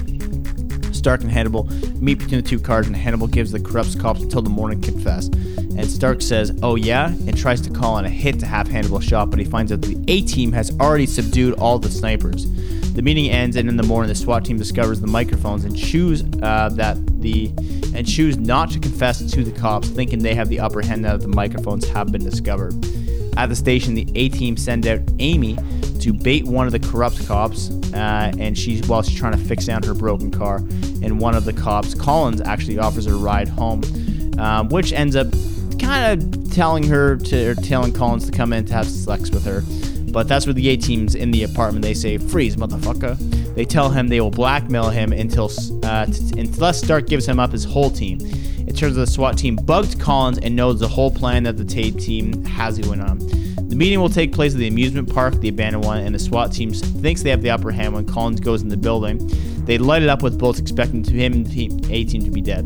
[1.01, 1.63] Stark and Hannibal
[1.99, 4.91] meet between the two cars, and Hannibal gives the corrupt cops until the morning to
[4.91, 5.29] confess.
[5.29, 8.99] And Stark says, "Oh yeah," and tries to call on a hit to have Hannibal
[8.99, 12.45] shot, but he finds out the A team has already subdued all the snipers.
[12.93, 16.23] The meeting ends, and in the morning, the SWAT team discovers the microphones and choose
[16.43, 17.47] uh, that the
[17.95, 21.13] and choose not to confess to the cops, thinking they have the upper hand now
[21.13, 22.75] that the microphones have been discovered.
[23.37, 25.57] At the station, the A team send out Amy
[26.01, 29.65] to bait one of the corrupt cops, uh, and she's while she's trying to fix
[29.65, 30.61] down her broken car.
[31.01, 33.81] And one of the cops, Collins, actually offers her a ride home,
[34.37, 35.27] um, which ends up
[35.79, 39.45] kind of telling her to or telling Collins to come in to have sex with
[39.45, 39.63] her.
[40.11, 41.83] But that's where the A team's in the apartment.
[41.83, 43.17] They say, "Freeze, motherfucker!"
[43.55, 45.49] They tell him they will blackmail him until
[45.83, 48.19] uh, t- unless Stark gives him up his whole team.
[48.67, 51.65] It turns out the SWAT team bugged Collins and knows the whole plan that the
[51.65, 53.19] Tate team has going on.
[53.71, 56.51] The meeting will take place at the amusement park, the abandoned one, and the SWAT
[56.51, 59.25] team thinks they have the upper hand when Collins goes in the building.
[59.63, 62.41] They light it up with bullets, expecting him and the team- A team to be
[62.41, 62.65] dead.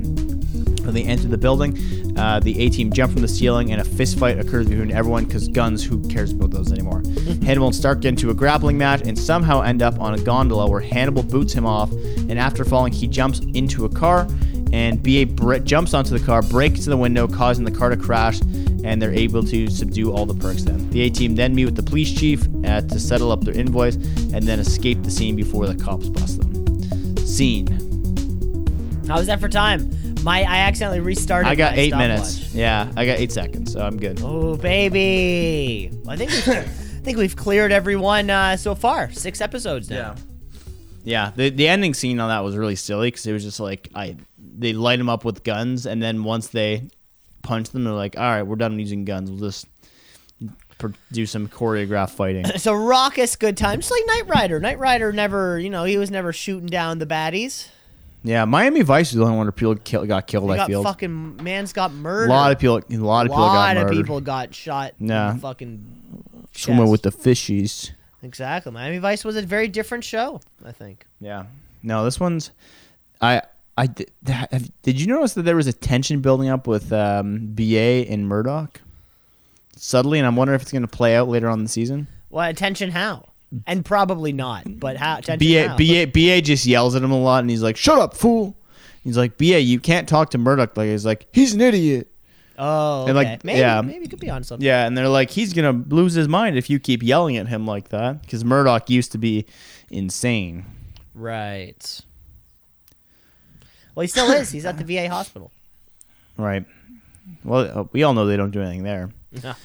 [0.84, 1.78] When they enter the building,
[2.18, 5.26] uh, the A team jump from the ceiling and a fist fight occurs between everyone
[5.26, 7.04] because guns, who cares about those anymore?
[7.44, 10.68] Hannibal and Stark get into a grappling match and somehow end up on a gondola
[10.68, 11.92] where Hannibal boots him off.
[11.92, 14.28] And after falling, he jumps into a car
[14.76, 18.42] and BA bre- jumps onto the car, breaks the window, causing the car to crash.
[18.84, 20.90] And they're able to subdue all the perks then.
[20.90, 23.96] The A team then meet with the police chief uh, to settle up their invoice
[23.96, 27.18] and then escape the scene before the cops bust them.
[27.18, 27.68] Scene.
[29.08, 29.90] How was that for time?
[30.24, 31.50] My I accidentally restarted.
[31.50, 32.08] I got my eight stopwatch.
[32.10, 32.54] minutes.
[32.54, 34.20] Yeah, I got eight seconds, so I'm good.
[34.22, 35.92] Oh baby!
[36.08, 36.64] I think we've, I
[37.04, 39.12] think we've cleared everyone uh, so far.
[39.12, 39.96] Six episodes now.
[39.96, 40.16] Yeah.
[41.06, 43.90] Yeah, the the ending scene on that was really silly because it was just like
[43.94, 44.16] I
[44.58, 46.88] they light them up with guns, and then once they
[47.42, 49.30] punch them, they're like, "All right, we're done using guns.
[49.30, 49.68] We'll just
[50.78, 54.60] pr- do some choreographed fighting." It's a raucous good time, just like Knight Rider.
[54.60, 57.68] Knight Rider never, you know, he was never shooting down the baddies.
[58.24, 60.46] yeah, Miami Vice is the only one where people kill, got killed.
[60.46, 62.30] He I got feel fucking man's got murdered.
[62.30, 63.54] a lot of people, a lot of people got murdered.
[63.54, 63.98] A lot of murdered.
[63.98, 64.94] people got shot.
[65.00, 65.34] in Yeah.
[65.34, 65.84] the fucking
[66.54, 66.92] Swimming chest.
[66.92, 67.92] with the fishies.
[68.24, 68.72] exactly.
[68.72, 70.40] Miami Vice was a very different show.
[70.66, 71.06] I think.
[71.20, 71.46] Yeah.
[71.84, 72.50] No, this one's.
[73.22, 73.42] I
[73.78, 74.12] I did.
[74.28, 78.28] Have, did you notice that there was a tension building up with um, BA and
[78.28, 78.82] Murdock?
[79.76, 82.08] Subtly, and I'm wondering if it's going to play out later on in the season.
[82.30, 83.30] Well, attention how?
[83.68, 84.80] And probably not.
[84.80, 85.18] But how?
[85.18, 85.78] Attention BA, how?
[85.78, 88.56] BA, BA just yells at him a lot, and he's like, "Shut up, fool!"
[89.04, 92.10] He's like, "BA, you can't talk to Murdock." Like he's like, "He's an idiot."
[92.58, 93.10] Oh, okay.
[93.10, 93.82] And, like, maybe, yeah.
[93.82, 94.66] maybe could be on something.
[94.66, 97.68] Yeah, and they're like, "He's gonna lose his mind if you keep yelling at him
[97.68, 99.46] like that," because Murdock used to be
[99.90, 100.66] insane.
[101.14, 102.02] Right.
[103.96, 104.52] Well, he still is.
[104.52, 105.52] He's at the VA hospital.
[106.38, 106.66] Right.
[107.44, 109.10] Well, uh, we all know they don't do anything there.
[109.32, 109.56] Yeah.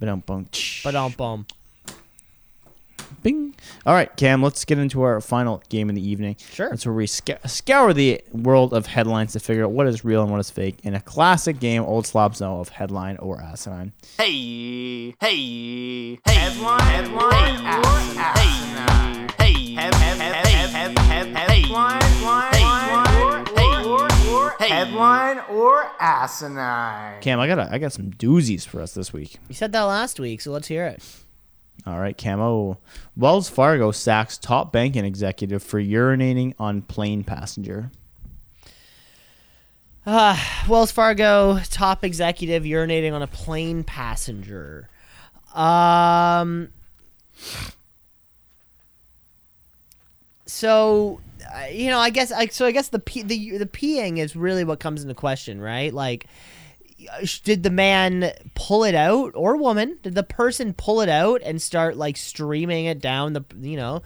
[0.00, 0.48] But um, bum,
[0.84, 1.46] But um, bum.
[3.22, 3.54] Bing.
[3.86, 6.36] All right, Cam, let's get into our final game of the evening.
[6.52, 6.68] Sure.
[6.68, 10.22] That's where we sc- scour the world of headlines to figure out what is real
[10.22, 13.92] and what is fake in a classic game, old slobs know of headline or asinine.
[14.18, 17.82] Hey, hey, hey, headline, headline, hey,
[18.20, 19.07] hey, hey,
[24.70, 27.20] or headline or asinine.
[27.20, 29.36] Cam, I got I got some doozies for us this week.
[29.48, 31.02] You said that last week, so let's hear it.
[31.86, 32.78] All right, Camo.
[33.16, 37.90] Wells Fargo sacks top banking executive for urinating on plane passenger.
[40.04, 40.38] Uh,
[40.68, 44.88] Wells Fargo top executive urinating on a plane passenger.
[45.54, 46.70] Um.
[50.46, 51.20] So,
[51.70, 54.64] you know, I guess I so I guess the pee, the the peeing is really
[54.64, 55.92] what comes into question, right?
[55.92, 56.26] Like,
[57.12, 59.98] uh, did the man pull it out or woman?
[60.02, 64.02] Did the person pull it out and start like streaming it down the you know?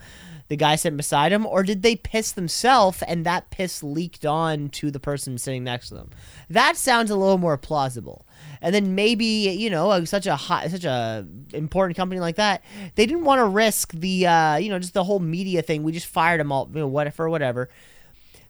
[0.53, 4.69] The guy sitting beside him, or did they piss themselves and that piss leaked on
[4.69, 6.11] to the person sitting next to them?
[6.47, 8.27] That sounds a little more plausible.
[8.61, 11.25] And then maybe you know such a hot, such a
[11.55, 12.61] important company like that,
[12.93, 15.81] they didn't want to risk the uh, you know just the whole media thing.
[15.81, 17.69] We just fired them all, you know, what for whatever.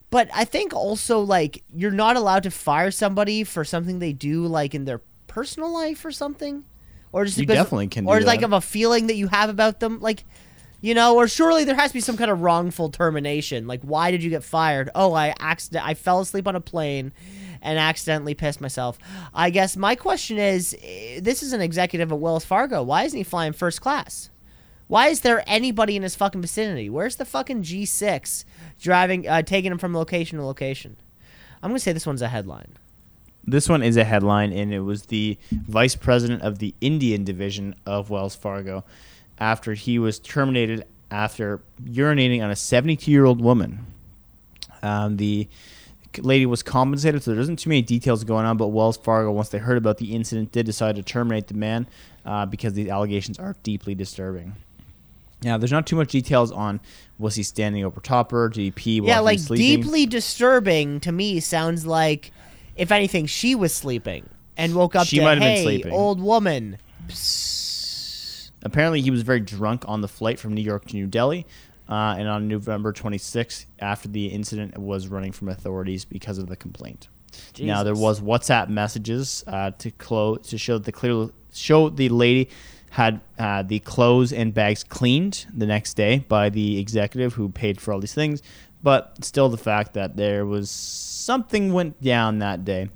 [0.10, 4.46] But I think also like you're not allowed to fire somebody for something they do
[4.46, 6.66] like in their personal life or something,
[7.14, 8.48] or just You because- definitely can or like that.
[8.48, 10.26] of a feeling that you have about them, like
[10.84, 13.68] you know, or surely there has to be some kind of wrongful termination.
[13.68, 14.90] Like, why did you get fired?
[14.94, 17.14] Oh, I accident I fell asleep on a plane
[17.62, 19.00] and accidentally pissed myself.
[19.34, 22.84] I guess my question is, eh, this is an executive at Wells Fargo.
[22.84, 24.30] Why isn't he flying first class?
[24.88, 26.90] Why is there anybody in his fucking vicinity?
[26.90, 28.44] Where's the fucking G6
[28.78, 30.98] driving, uh, taking him from location to location?
[31.64, 32.74] I'm gonna say this one's a headline.
[33.46, 37.74] This one is a headline, and it was the vice president of the Indian division
[37.86, 38.84] of Wells Fargo
[39.44, 43.86] after he was terminated after urinating on a 72 year old woman.
[44.82, 45.50] Um, the
[46.20, 49.50] lady was compensated, so there isn't too many details going on, but Wells Fargo, once
[49.50, 51.88] they heard about the incident, did decide to terminate the man
[52.26, 54.56] uh, because these allegations are deeply disturbing.
[55.44, 56.80] Now, there's not too much details on
[57.20, 59.82] was he standing over top her, did he pee while yeah, he like was sleeping?
[59.82, 62.32] deeply disturbing to me sounds like,
[62.78, 65.92] if anything, she was sleeping and woke up She to might have been hey, sleeping."
[65.92, 66.78] old woman.
[68.64, 71.46] Apparently, he was very drunk on the flight from New York to New Delhi.
[71.88, 76.56] Uh, and on November 26th, after the incident, was running from authorities because of the
[76.56, 77.10] complaint.
[77.60, 82.50] Now there was WhatsApp messages uh, to close to show the clear show the lady
[82.92, 87.82] had uh, the clothes and bags cleaned the next day by the executive who paid
[87.82, 88.44] for all these things,
[88.84, 92.90] but still the fact that there was something went down that day,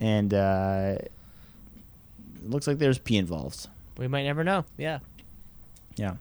[0.00, 1.12] and uh, it
[2.44, 3.68] looks like there's pee involved.
[4.00, 4.64] We might never know.
[4.78, 5.00] Yeah.
[5.96, 6.14] Yeah.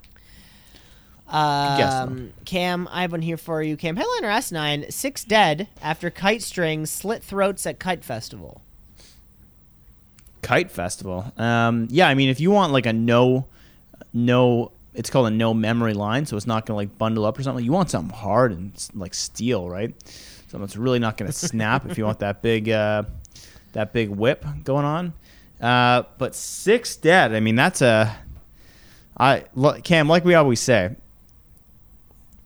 [1.30, 2.34] Um, guess.
[2.44, 3.78] Cam, I have one here for you.
[3.78, 8.62] Cam, headliner S9, six dead after kite strings slit throats at kite festival.
[10.42, 11.32] Kite festival.
[11.38, 13.46] Um, yeah, I mean, if you want like a no,
[14.12, 17.44] no, it's called a no memory line, so it's not gonna like bundle up or
[17.44, 17.64] something.
[17.64, 19.94] You want something hard and like steel, right?
[20.50, 23.04] Something that's really not gonna snap if you want that big, uh,
[23.72, 25.14] that big whip going on.
[25.62, 27.34] Uh, but six dead.
[27.34, 28.16] I mean, that's a.
[29.18, 29.44] I
[29.84, 30.96] Cam, like we always say,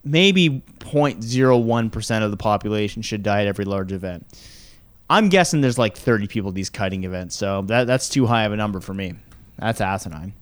[0.03, 4.25] maybe 0.01 percent of the population should die at every large event.
[5.09, 8.45] I'm guessing there's like 30 people at these kiting events, so that that's too high
[8.45, 9.13] of a number for me.
[9.59, 10.33] That's asinine.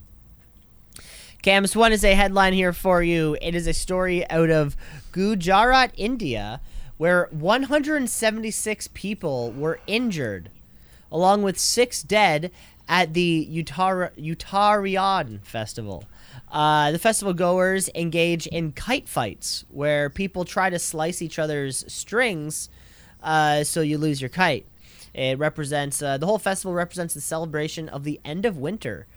[1.41, 3.35] Cam's one is a headline here for you.
[3.41, 4.77] It is a story out of
[5.11, 6.61] Gujarat, India,
[6.97, 10.51] where 176 people were injured,
[11.11, 12.51] along with six dead
[12.87, 16.05] at the Uttar- Uttarayan festival.
[16.51, 21.85] Uh, the festival goers engage in kite fights, where people try to slice each other's
[21.91, 22.69] strings,
[23.23, 24.65] uh, so you lose your kite.
[25.13, 29.07] It represents uh, the whole festival represents the celebration of the end of winter.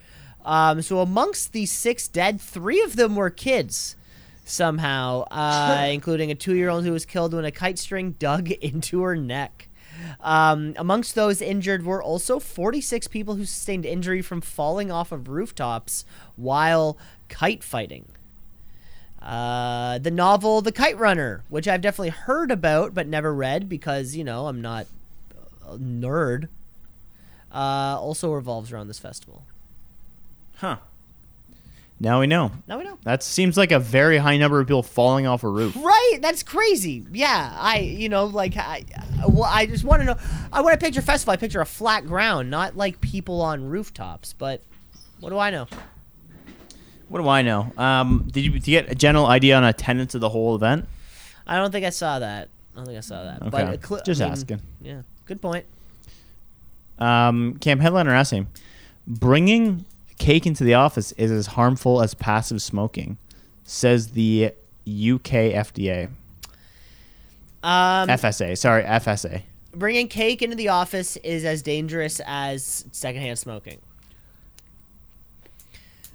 [0.45, 3.97] Um, so amongst the six dead, three of them were kids
[4.45, 9.16] somehow, uh, including a two-year-old who was killed when a kite string dug into her
[9.16, 9.68] neck.
[10.20, 15.28] Um, amongst those injured were also 46 people who sustained injury from falling off of
[15.28, 16.04] rooftops
[16.36, 16.96] while
[17.28, 18.06] kite fighting.
[19.20, 24.14] Uh, the novel The Kite Runner, which I've definitely heard about but never read because,
[24.14, 24.86] you know, I'm not
[25.66, 26.48] a nerd,
[27.50, 29.44] uh, also revolves around this festival.
[30.56, 30.76] Huh.
[32.01, 32.51] Now we know.
[32.66, 32.99] Now we know.
[33.05, 35.76] That seems like a very high number of people falling off a roof.
[35.76, 37.05] Right, that's crazy.
[37.12, 38.84] Yeah, I, you know, like I,
[39.28, 40.16] well, I just want to know.
[40.53, 41.32] I want to picture festival.
[41.32, 44.32] I picture a flat ground, not like people on rooftops.
[44.32, 44.61] But
[45.20, 45.66] what do I know?
[47.09, 47.72] What do I know?
[47.78, 50.86] Um, did you, did you get a general idea on attendance of the whole event?
[51.47, 52.49] I don't think I saw that.
[52.74, 53.42] I don't think I saw that.
[53.42, 54.61] Okay, But cl- just I mean, asking.
[54.82, 55.64] Yeah, good point.
[56.99, 58.49] Um, Camp headliner asking,
[59.07, 59.84] bringing
[60.18, 63.18] cake into the office is as harmful as passive smoking,
[63.64, 64.52] says the
[64.86, 66.06] UK FDA.
[67.62, 69.42] Um, FSA, sorry, FSA.
[69.72, 73.80] bringing cake into the office is as dangerous as secondhand smoking.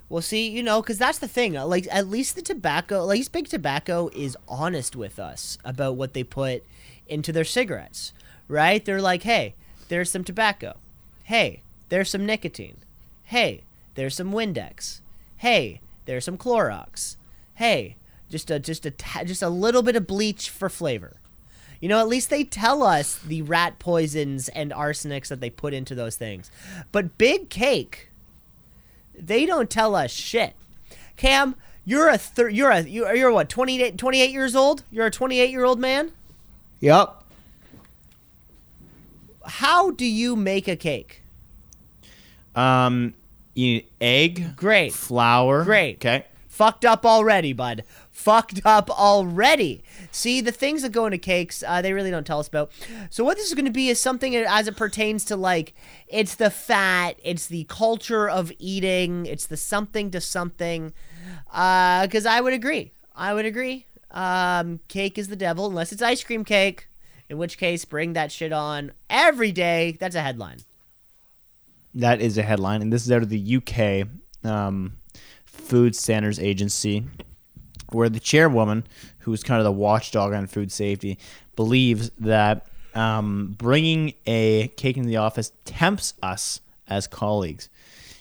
[0.08, 1.56] Well, see, you know, because that's the thing.
[1.56, 5.94] uh, Like, at least the tobacco, at least Big Tobacco is honest with us about
[5.96, 6.64] what they put
[7.08, 8.12] into their cigarettes,
[8.48, 8.84] right?
[8.84, 9.54] They're like, hey,
[9.88, 10.76] there's some tobacco.
[11.24, 12.78] Hey, there's some nicotine.
[13.24, 13.62] Hey,
[14.00, 15.00] there's some Windex.
[15.36, 17.16] Hey, there's some Clorox.
[17.56, 17.96] Hey,
[18.30, 18.92] just a just a
[19.26, 21.18] just a little bit of bleach for flavor.
[21.82, 25.74] You know, at least they tell us the rat poisons and arsenics that they put
[25.74, 26.50] into those things.
[26.92, 28.08] But Big Cake,
[29.14, 30.54] they don't tell us shit.
[31.18, 34.82] Cam, you're a thir- you're a you're, you're what 28, 28 years old.
[34.90, 36.12] You're a 28 year old man.
[36.80, 37.22] Yep.
[39.44, 41.20] How do you make a cake?
[42.54, 43.12] Um,
[43.54, 44.92] you egg, Great.
[44.92, 45.64] flour.
[45.64, 45.96] Great.
[45.96, 46.26] Okay.
[46.48, 47.84] Fucked up already, bud.
[48.10, 49.82] Fucked up already.
[50.10, 52.70] See, the things that go into cakes, uh, they really don't tell us about.
[53.08, 55.74] So, what this is going to be is something as it pertains to like,
[56.06, 60.92] it's the fat, it's the culture of eating, it's the something to something.
[61.46, 62.92] Because I would agree.
[63.16, 63.86] I would agree.
[64.10, 66.88] Um, cake is the devil, unless it's ice cream cake.
[67.30, 69.96] In which case, bring that shit on every day.
[69.98, 70.58] That's a headline.
[71.94, 74.08] That is a headline, and this is out of the UK
[74.48, 74.96] um,
[75.44, 77.04] Food Standards Agency,
[77.90, 78.86] where the chairwoman,
[79.20, 81.18] who's kind of the watchdog on food safety,
[81.56, 87.68] believes that um, bringing a cake into the office tempts us as colleagues.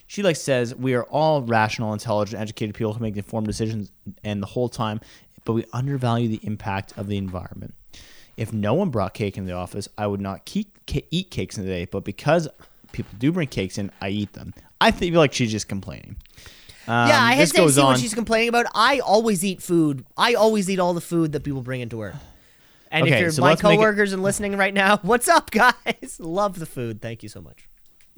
[0.07, 3.91] She like says we are all rational, intelligent, educated people who make informed decisions,
[4.23, 4.99] and the whole time,
[5.45, 7.75] but we undervalue the impact of the environment.
[8.35, 10.77] If no one brought cake in the office, I would not keep,
[11.11, 11.85] eat cakes in the day.
[11.85, 12.47] But because
[12.91, 14.53] people do bring cakes in, I eat them.
[14.81, 16.15] I feel like she's just complaining.
[16.87, 17.87] Um, yeah, I hesitate to see on.
[17.87, 18.65] what she's complaining about.
[18.73, 20.05] I always eat food.
[20.17, 22.15] I always eat all the food that people bring into work.
[22.91, 25.51] And if Okay, you're so my let's it- coworkers and listening right now, what's up,
[25.51, 26.17] guys?
[26.19, 27.01] Love the food.
[27.01, 27.69] Thank you so much.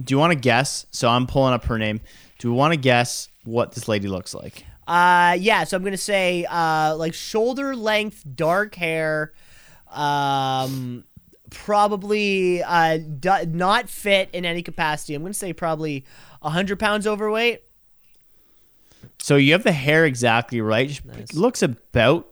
[0.01, 0.85] Do you want to guess?
[0.91, 1.99] So I'm pulling up her name.
[2.39, 4.65] Do we want to guess what this lady looks like?
[4.87, 5.63] Uh, yeah.
[5.65, 9.33] So I'm gonna say, uh, like shoulder length, dark hair,
[9.89, 11.03] um,
[11.51, 15.13] probably uh, d- not fit in any capacity.
[15.13, 16.05] I'm gonna say probably
[16.41, 17.61] hundred pounds overweight.
[19.19, 20.99] So you have the hair exactly right.
[21.05, 21.33] Nice.
[21.35, 22.27] Looks about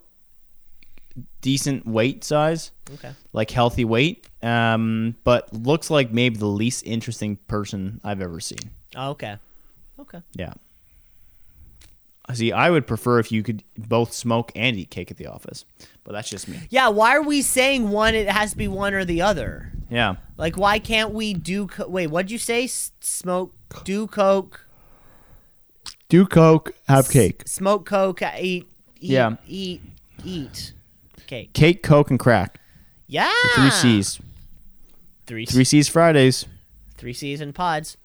[1.41, 3.11] decent weight size, Okay.
[3.33, 4.25] like healthy weight.
[4.41, 8.59] Um, but looks like maybe the least interesting person I've ever seen.
[8.95, 9.37] Oh, okay.
[9.99, 10.21] Okay.
[10.33, 10.53] Yeah.
[12.33, 15.65] See, I would prefer if you could both smoke and eat cake at the office,
[16.03, 16.59] but that's just me.
[16.69, 18.13] Yeah, why are we saying one?
[18.15, 19.71] It has to be one or the other.
[19.89, 20.15] Yeah.
[20.37, 21.65] Like, why can't we do?
[21.67, 22.65] Co- Wait, what'd you say?
[22.65, 23.53] S- smoke,
[23.83, 24.65] do coke,
[26.07, 27.43] Do coke, have cake.
[27.47, 28.67] smoke coke, uh, eat,
[28.99, 29.35] eat, Yeah.
[29.47, 29.81] eat,
[30.23, 30.73] eat,
[31.27, 31.53] cake.
[31.53, 32.59] Cake, coke, and crack.
[33.07, 34.19] Yeah, Three C's.
[35.25, 36.45] three, Three C's Fridays.
[36.97, 37.97] three C's and pods.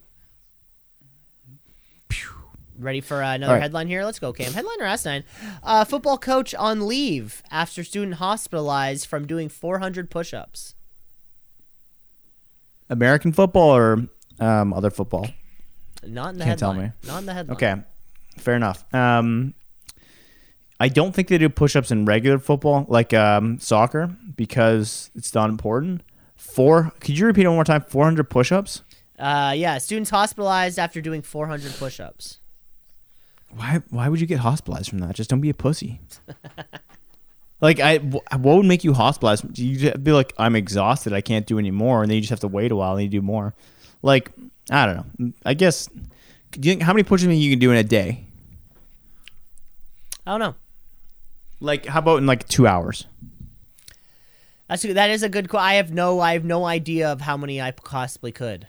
[2.78, 3.62] Ready for uh, another right.
[3.62, 4.04] headline here?
[4.04, 4.52] Let's go, Cam.
[4.52, 5.24] Headline or Asinine.
[5.62, 10.74] Uh, football coach on leave after student hospitalized from doing 400 push-ups.
[12.90, 14.08] American football or
[14.40, 15.28] um, other football?
[16.02, 16.90] Not in the Can't tell me.
[17.06, 17.54] Not in the headline.
[17.56, 17.74] Okay,
[18.38, 18.84] fair enough.
[18.92, 19.54] Um,
[20.80, 25.48] I don't think they do push-ups in regular football, like um, soccer, because it's not
[25.48, 26.02] important.
[26.36, 26.92] Four.
[27.00, 27.82] Could you repeat it one more time?
[27.82, 28.82] Four hundred push-ups.
[29.18, 32.40] Uh, yeah, students hospitalized after doing 400 push-ups.
[33.56, 33.80] Why?
[33.90, 35.14] Why would you get hospitalized from that?
[35.14, 36.00] Just don't be a pussy.
[37.60, 37.98] like, I.
[37.98, 39.58] What would make you hospitalized?
[39.58, 41.12] You just be like, I'm exhausted.
[41.12, 43.02] I can't do any more, and then you just have to wait a while and
[43.02, 43.54] you do more.
[44.02, 44.32] Like,
[44.70, 45.32] I don't know.
[45.44, 45.88] I guess.
[46.50, 48.24] Do you think how many push-ups you can do in a day?
[50.26, 50.54] I don't know.
[51.60, 53.06] Like, how about in like two hours?
[54.68, 55.54] That's a, that is a good.
[55.54, 56.20] I have no.
[56.20, 58.66] I have no idea of how many I possibly could.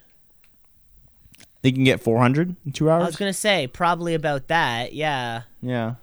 [1.66, 3.02] They can get 400 in two hours?
[3.02, 4.94] I was gonna say probably about that.
[4.94, 5.96] Yeah, yeah.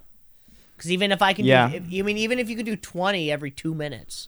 [0.77, 1.69] because even if I can, Yeah.
[1.69, 4.27] do, if, you mean even if you could do 20 every two minutes,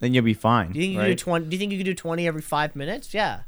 [0.00, 0.72] Then you'll be fine.
[0.72, 1.08] do you think you right?
[1.10, 1.46] could do 20?
[1.48, 3.12] Do you think you could do 20 every five minutes?
[3.12, 3.40] Yeah,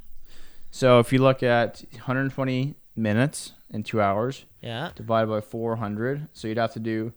[0.70, 4.90] So if you look at 120 minutes in two hours yeah.
[4.94, 7.14] divided by 400, so you'd have to do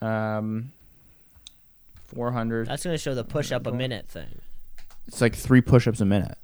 [0.00, 0.70] um
[2.04, 2.68] 400.
[2.68, 4.38] That's gonna show the push up a minute thing.
[5.08, 6.38] It's like three push-ups a minute.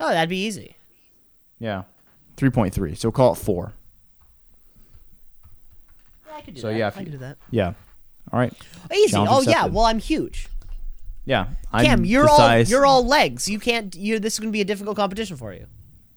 [0.00, 0.76] Oh, that'd be easy.
[1.58, 1.82] Yeah,
[2.36, 2.96] 3.3.
[2.96, 3.72] So call it four.
[6.26, 6.76] Yeah, I could do So, that.
[6.78, 7.36] yeah, I you- could do that.
[7.50, 7.72] Yeah.
[8.32, 8.52] All right.
[8.94, 9.12] Easy.
[9.12, 9.50] Challenge Oh yeah.
[9.50, 9.74] accepted.
[9.74, 10.48] Well, I'm huge.
[11.24, 11.46] Yeah.
[11.72, 13.48] I'm Cam, you're the all size- you're all legs.
[13.48, 13.94] You can't.
[13.96, 15.66] You're This is gonna be a difficult competition for you.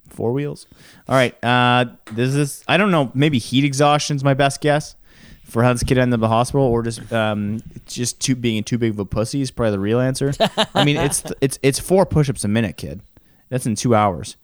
[0.09, 0.67] four wheels.
[1.09, 1.35] All right.
[1.43, 3.11] Uh, this is I don't know.
[3.13, 4.95] Maybe heat exhaustion's my best guess
[5.43, 8.63] for how this kid ended up in the hospital, or just um, just too being
[8.63, 10.31] too big of a pussy is probably the real answer.
[10.75, 13.01] I mean, it's it's it's four push-ups a minute, kid.
[13.53, 14.35] That's in two hours.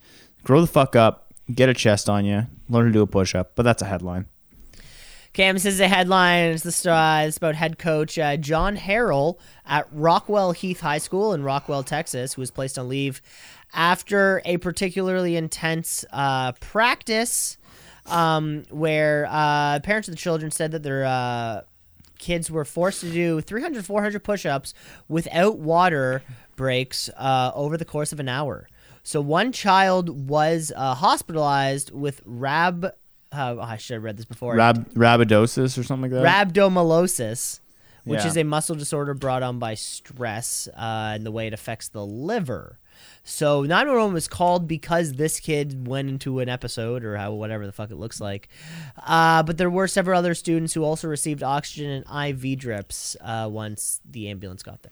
[0.43, 1.33] Grow the fuck up.
[1.51, 2.45] Get a chest on you.
[2.69, 3.55] Learn to do a push-up.
[3.55, 4.27] But that's a headline.
[5.33, 6.51] Cam is a headline.
[6.51, 7.23] It's the star.
[7.23, 12.35] It's about head coach uh, John Harrell at Rockwall Heath High School in Rockwall, Texas,
[12.35, 13.19] who was placed on leave
[13.73, 17.57] after a particularly intense uh, practice
[18.05, 21.61] um, where uh, parents of the children said that their uh,
[22.19, 24.75] kids were forced to do 300, 400 push-ups
[25.07, 26.21] without water
[26.55, 28.67] breaks uh, over the course of an hour.
[29.03, 32.85] So one child was uh, hospitalized with rab.
[32.85, 32.91] Uh,
[33.31, 34.55] oh, I should have read this before.
[34.55, 36.53] Rab rabidosis or something like that.
[36.53, 37.59] Rhabdomyolysis,
[38.03, 38.27] which Yeah.
[38.27, 42.05] is a muscle disorder brought on by stress uh, and the way it affects the
[42.05, 42.79] liver.
[43.23, 47.71] So 911 was called because this kid went into an episode or how whatever the
[47.71, 48.49] fuck it looks like.
[49.05, 53.47] Uh, but there were several other students who also received oxygen and IV drips uh,
[53.49, 54.91] once the ambulance got there.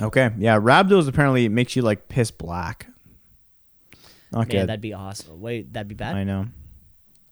[0.00, 0.30] Okay.
[0.38, 0.58] Yeah.
[0.58, 2.86] Rhabdos apparently makes you like piss black.
[4.32, 4.68] Not Man, good.
[4.68, 5.40] that'd be awesome.
[5.40, 6.14] Wait, that'd be bad.
[6.14, 6.46] I know.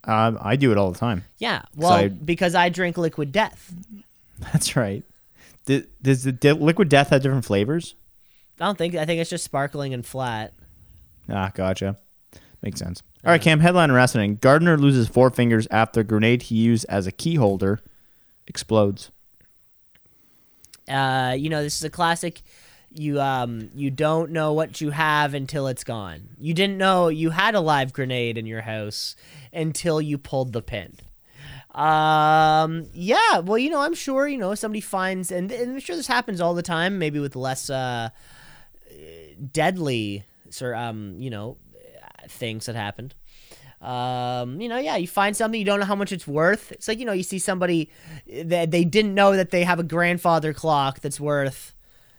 [0.05, 1.25] Um, I do it all the time.
[1.39, 3.73] Yeah, well, I- because I drink liquid death.
[4.53, 5.05] That's right.
[5.66, 7.95] Th- Does the di- liquid death have different flavors?
[8.61, 8.95] I don't think.
[8.95, 10.53] I think it's just sparkling and flat.
[11.29, 11.99] Ah, gotcha.
[12.62, 13.03] Makes sense.
[13.25, 13.61] All right, Cam.
[13.61, 17.81] Headline wrestling: Gardner loses four fingers after grenade he used as a key holder
[18.47, 19.11] explodes.
[20.89, 22.43] Uh, you know, this is a classic.
[22.91, 26.30] You um you don't know what you have until it's gone.
[26.41, 29.14] You didn't know you had a live grenade in your house
[29.53, 30.97] until you pulled the pin.
[31.74, 35.97] Um yeah, well, you know, I'm sure, you know, somebody finds and, and I'm sure
[35.97, 38.09] this happens all the time, maybe with less uh
[39.53, 41.57] deadly sort um, you know,
[42.28, 43.14] things that happened.
[43.81, 46.72] Um, you know, yeah, you find something you don't know how much it's worth.
[46.72, 47.91] It's like you know, you see somebody
[48.45, 51.74] that they didn't know that they have a grandfather clock that's worth,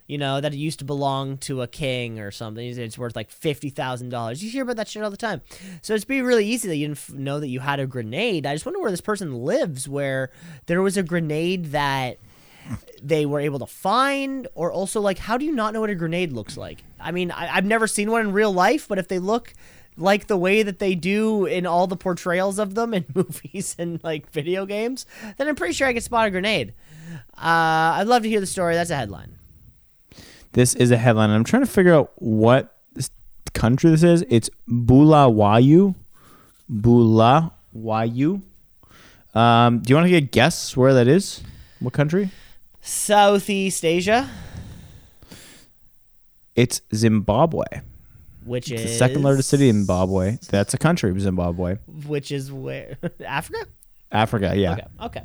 [0.08, 2.66] you know, that it used to belong to a king or something.
[2.66, 4.42] It's worth like fifty thousand dollars.
[4.42, 5.42] You hear about that shit all the time.
[5.82, 8.46] So it's be really easy that you didn't know that you had a grenade.
[8.46, 10.32] I just wonder where this person lives, where
[10.68, 12.20] there was a grenade that
[13.02, 15.96] they were able to find or also like how do you not know what a
[15.96, 19.08] grenade looks like i mean I, i've never seen one in real life but if
[19.08, 19.54] they look
[20.00, 24.04] like the way that they do in all the portrayals of them in movies and
[24.04, 25.06] like video games
[25.38, 26.74] then i'm pretty sure i could spot a grenade
[27.38, 29.36] uh, i'd love to hear the story that's a headline
[30.54, 31.30] This is a headline.
[31.30, 32.76] I'm trying to figure out what
[33.54, 34.26] country this is.
[34.30, 35.94] It's Bulawayo.
[36.68, 38.42] Bulawayo.
[39.36, 41.44] Um, do you want to get a guess where that is?
[41.80, 42.32] What country?
[42.82, 44.28] Southeast Asia,
[46.56, 47.66] It's Zimbabwe.
[48.46, 50.38] Which It's is the second largest city in Zimbabwe.
[50.50, 51.78] That's a country, Zimbabwe.
[52.08, 53.68] Which is where Africa?
[54.12, 54.74] Africa, yeah.
[54.74, 54.88] Okay.
[55.02, 55.24] Okay.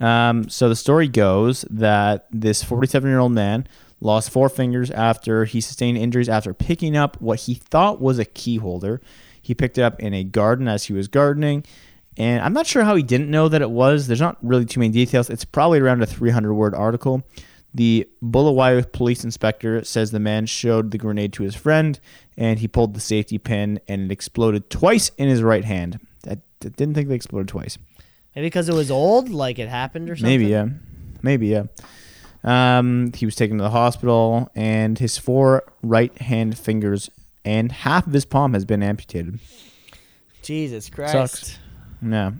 [0.00, 3.66] Um, so the story goes that this 47 year old man
[4.00, 8.24] lost four fingers after he sustained injuries after picking up what he thought was a
[8.24, 9.00] key holder.
[9.42, 11.64] He picked it up in a garden as he was gardening.
[12.16, 14.06] And I'm not sure how he didn't know that it was.
[14.06, 15.30] There's not really too many details.
[15.30, 17.22] It's probably around a 300 word article.
[17.74, 22.00] The Bulawayo police inspector says the man showed the grenade to his friend
[22.36, 26.00] and he pulled the safety pin and it exploded twice in his right hand.
[26.26, 27.78] I I didn't think they exploded twice.
[28.34, 30.30] Maybe because it was old, like it happened or something.
[30.30, 30.68] Maybe, yeah.
[31.22, 31.64] Maybe, yeah.
[32.44, 37.10] Um, he was taken to the hospital, and his four right hand fingers
[37.44, 39.40] and half of his palm has been amputated.
[40.42, 41.12] Jesus Christ.
[41.12, 41.58] Sucks.
[42.02, 42.32] Yeah.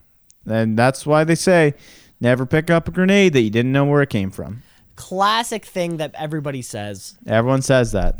[0.47, 1.75] And that's why they say
[2.21, 4.63] never pick up a grenade that you didn't know where it came from.
[4.99, 7.17] Classic thing that everybody says.
[7.25, 8.17] Everyone says that.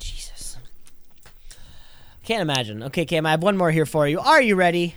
[0.00, 0.56] Jesus.
[2.24, 2.82] Can't imagine.
[2.82, 4.18] Okay, Cam, I have one more here for you.
[4.18, 4.96] Are you ready?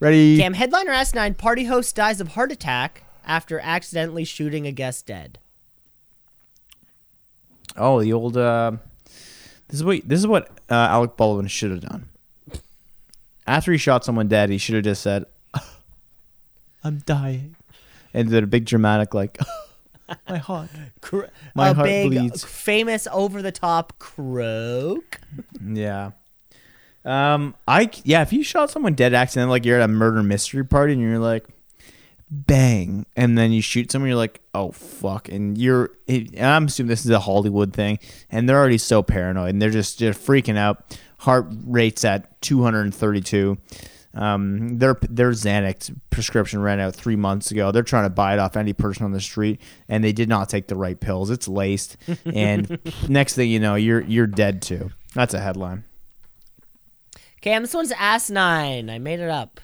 [0.00, 0.36] Ready?
[0.36, 5.38] Cam, headliner Asinine party host dies of heart attack after accidentally shooting a guest dead.
[7.76, 8.36] Oh, the old.
[8.36, 8.72] Uh,
[9.68, 12.08] this is what this is what uh, Alec Baldwin should have done.
[13.46, 15.26] After he shot someone dead, he should have just said,
[16.82, 17.54] "I'm dying,"
[18.12, 19.38] and did a big dramatic like,
[20.28, 20.70] "My heart."
[21.54, 22.44] My a heart big, bleeds.
[22.44, 25.20] famous, over the top croak.
[25.64, 26.12] Yeah.
[27.04, 30.64] Um, I yeah, if you shot someone dead accidentally, like you're at a murder mystery
[30.64, 31.46] party and you're like,
[32.30, 36.64] bang, and then you shoot someone, you're like, oh fuck, and you're, it, and I'm
[36.66, 37.98] assuming this is a Hollywood thing,
[38.30, 40.98] and they're already so paranoid and they're just just freaking out.
[41.18, 43.56] Heart rates at 232.
[44.14, 47.72] Um, their their Xanax prescription ran out three months ago.
[47.72, 50.48] They're trying to buy it off any person on the street, and they did not
[50.48, 51.30] take the right pills.
[51.30, 54.90] It's laced, and next thing you know, you're you're dead too.
[55.14, 55.84] That's a headline.
[57.40, 58.88] Cam, this one's asinine.
[58.88, 59.60] I made it up.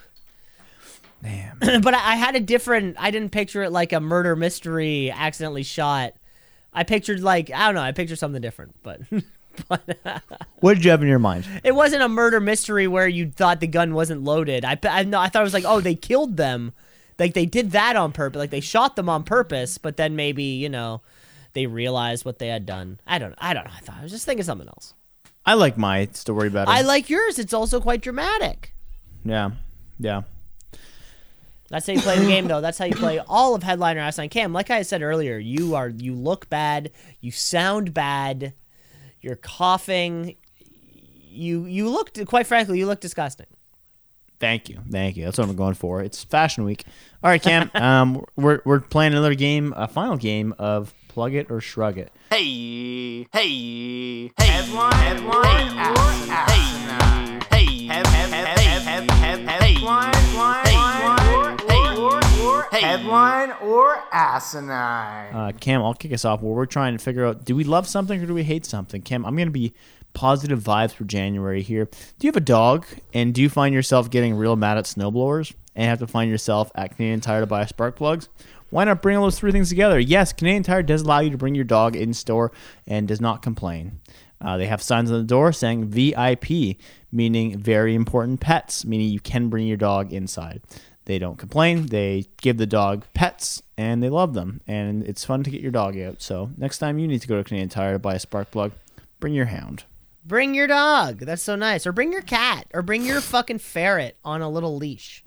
[1.22, 1.58] Damn.
[1.80, 2.96] but I, I had a different.
[2.98, 6.14] I didn't picture it like a murder mystery, accidentally shot.
[6.72, 7.82] I pictured like I don't know.
[7.82, 9.00] I pictured something different, but
[9.68, 10.18] but uh,
[10.60, 11.46] What did you have in your mind?
[11.64, 14.64] it wasn't a murder mystery where you thought the gun wasn't loaded.
[14.64, 16.72] I I, no, I thought it was like oh they killed them,
[17.18, 19.78] like they did that on purpose, like they shot them on purpose.
[19.78, 21.02] But then maybe you know
[21.52, 23.00] they realized what they had done.
[23.06, 23.72] I don't I don't know.
[23.76, 24.94] I thought I was just thinking something else.
[25.46, 26.70] I like my story better.
[26.70, 27.38] I like yours.
[27.38, 28.72] It's also quite dramatic.
[29.24, 29.50] yeah,
[29.98, 30.22] yeah.
[31.70, 32.60] That's how you play the game, though.
[32.60, 34.28] That's how you play all of Headliner Asinine.
[34.28, 36.90] Cam, like I said earlier, you are you look bad,
[37.20, 38.54] you sound bad,
[39.20, 43.46] you're coughing, you you looked quite frankly, you look disgusting.
[44.38, 45.24] Thank you, thank you.
[45.24, 46.00] That's what I'm going for.
[46.00, 46.84] It's Fashion Week.
[47.22, 47.70] All right, Cam.
[47.74, 52.10] um, we're we're playing another game, a final game of Plug It or Shrug It.
[52.30, 56.79] Hey, hey, hey, headline, headline, hey,
[62.90, 65.34] headline, or asinine.
[65.34, 66.42] Uh, Cam, I'll kick us off.
[66.42, 69.02] Where we're trying to figure out: do we love something or do we hate something?
[69.02, 69.72] Cam, I'm gonna be
[70.12, 71.84] positive vibes for January here.
[71.84, 75.54] Do you have a dog, and do you find yourself getting real mad at snowblowers,
[75.74, 78.28] and have to find yourself at Canadian Tire to buy spark plugs?
[78.70, 79.98] Why not bring all those three things together?
[79.98, 82.52] Yes, Canadian Tire does allow you to bring your dog in store
[82.86, 84.00] and does not complain.
[84.40, 86.76] Uh, they have signs on the door saying VIP,
[87.12, 90.62] meaning very important pets, meaning you can bring your dog inside.
[91.10, 91.86] They don't complain.
[91.86, 94.60] They give the dog pets and they love them.
[94.68, 96.22] And it's fun to get your dog out.
[96.22, 98.70] So next time you need to go to Canadian Tire to buy a spark plug,
[99.18, 99.82] bring your hound.
[100.24, 101.18] Bring your dog.
[101.18, 101.84] That's so nice.
[101.84, 102.68] Or bring your cat.
[102.72, 105.24] Or bring your fucking ferret on a little leash.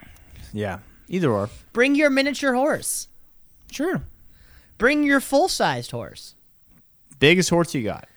[0.54, 0.80] Yeah.
[1.10, 1.50] Either or.
[1.74, 3.10] Bring your miniature horse.
[3.70, 4.04] Sure.
[4.78, 6.36] Bring your full sized horse.
[7.20, 8.08] Biggest horse you got.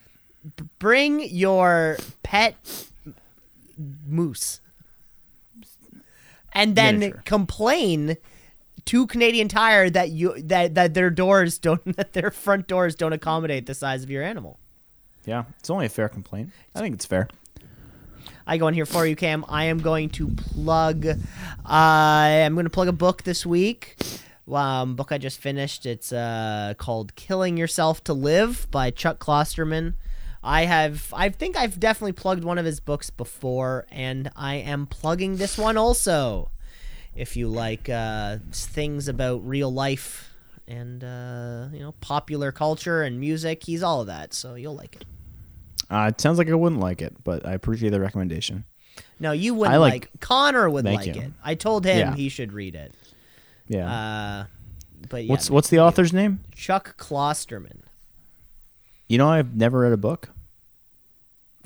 [0.79, 2.55] Bring your pet
[4.07, 4.61] moose.
[6.53, 7.23] And then Miniature.
[7.25, 8.17] complain
[8.87, 13.13] to Canadian Tire that you that, that their doors don't that their front doors don't
[13.13, 14.59] accommodate the size of your animal.
[15.25, 15.45] Yeah.
[15.59, 16.51] It's only a fair complaint.
[16.75, 17.29] I think it's fair.
[18.47, 19.45] I go in here for you, Cam.
[19.49, 21.05] I am going to plug.
[21.05, 21.17] Uh,
[21.69, 23.97] I'm going to plug a book this week.
[24.51, 25.85] Um, book I just finished.
[25.85, 29.95] It's uh, called "Killing Yourself to Live" by Chuck Klosterman.
[30.47, 34.87] I have, I think I've definitely plugged one of his books before, and I am
[34.87, 36.51] plugging this one also.
[37.15, 40.33] If you like uh, things about real life
[40.69, 43.65] and uh, you know popular culture and music.
[43.65, 45.05] He's all of that, so you'll like it.
[45.91, 48.65] Uh, it sounds like I wouldn't like it, but I appreciate the recommendation.
[49.21, 51.13] No, you wouldn't I like, like- Connor would like you.
[51.23, 51.33] it.
[51.45, 52.15] I told him Yeah.
[52.15, 52.93] he should read it.
[53.69, 53.91] Yeah.
[53.91, 54.47] Uh,
[55.09, 56.41] but yeah, what's what's the author's name?
[56.55, 57.81] Chuck Klosterman.
[59.09, 60.31] You know, I've never read a book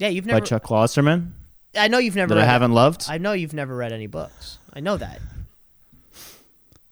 [0.01, 0.47] Yeah, you've never by.
[0.47, 1.33] Chuck Klosterman
[1.77, 2.35] I know you've never.
[2.35, 3.05] that I read haven't loved.
[3.09, 4.59] I know you've never read any books.
[4.73, 5.21] I know that.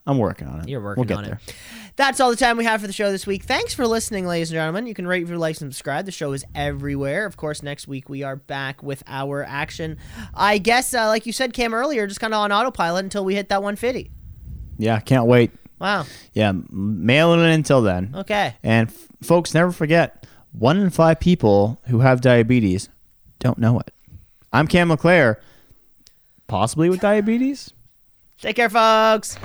[0.06, 0.68] I'm working on it.
[0.68, 1.40] You're working we'll get on there.
[1.47, 1.55] it.
[1.97, 3.43] That's all the time we have for the show this week.
[3.43, 4.86] Thanks for listening, ladies and gentlemen.
[4.86, 6.06] You can rate, review, like, and subscribe.
[6.06, 7.26] The show is everywhere.
[7.26, 9.98] Of course, next week we are back with our action.
[10.32, 13.35] I guess, uh, like you said, Cam earlier, just kind of on autopilot until we
[13.35, 14.10] hit that 150.
[14.78, 15.51] Yeah, can't wait.
[15.78, 16.06] Wow.
[16.32, 18.12] Yeah, m- mail it until then.
[18.14, 18.55] Okay.
[18.62, 22.89] And f- folks, never forget one in five people who have diabetes
[23.39, 23.93] don't know it.
[24.52, 25.40] I'm Cam LeClaire,
[26.47, 27.73] possibly with diabetes.
[28.40, 29.39] Take care, folks.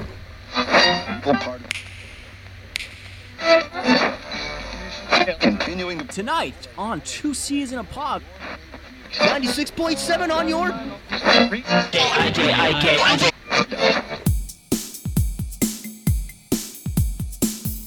[5.40, 8.24] Continuing tonight on Two C's in a Pod.
[9.14, 10.72] 96.7 on your.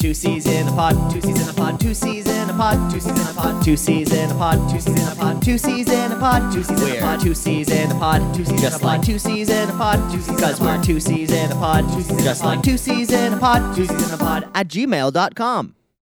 [0.06, 2.92] Two C's in a pod, two C's in a pod, two C's in a pod,
[2.92, 5.42] two C's in a pod, two C's in a pod, two C's in a pod,
[5.42, 8.36] two C's in a pod, two C's in a pod, two C's in a pod,
[8.36, 11.32] two C's just like two C's in a pod, two C's because we're two C's
[11.32, 14.14] in a pod, two C's just like two C's in a pod, two C's in
[14.14, 15.74] a pod at gmail.com.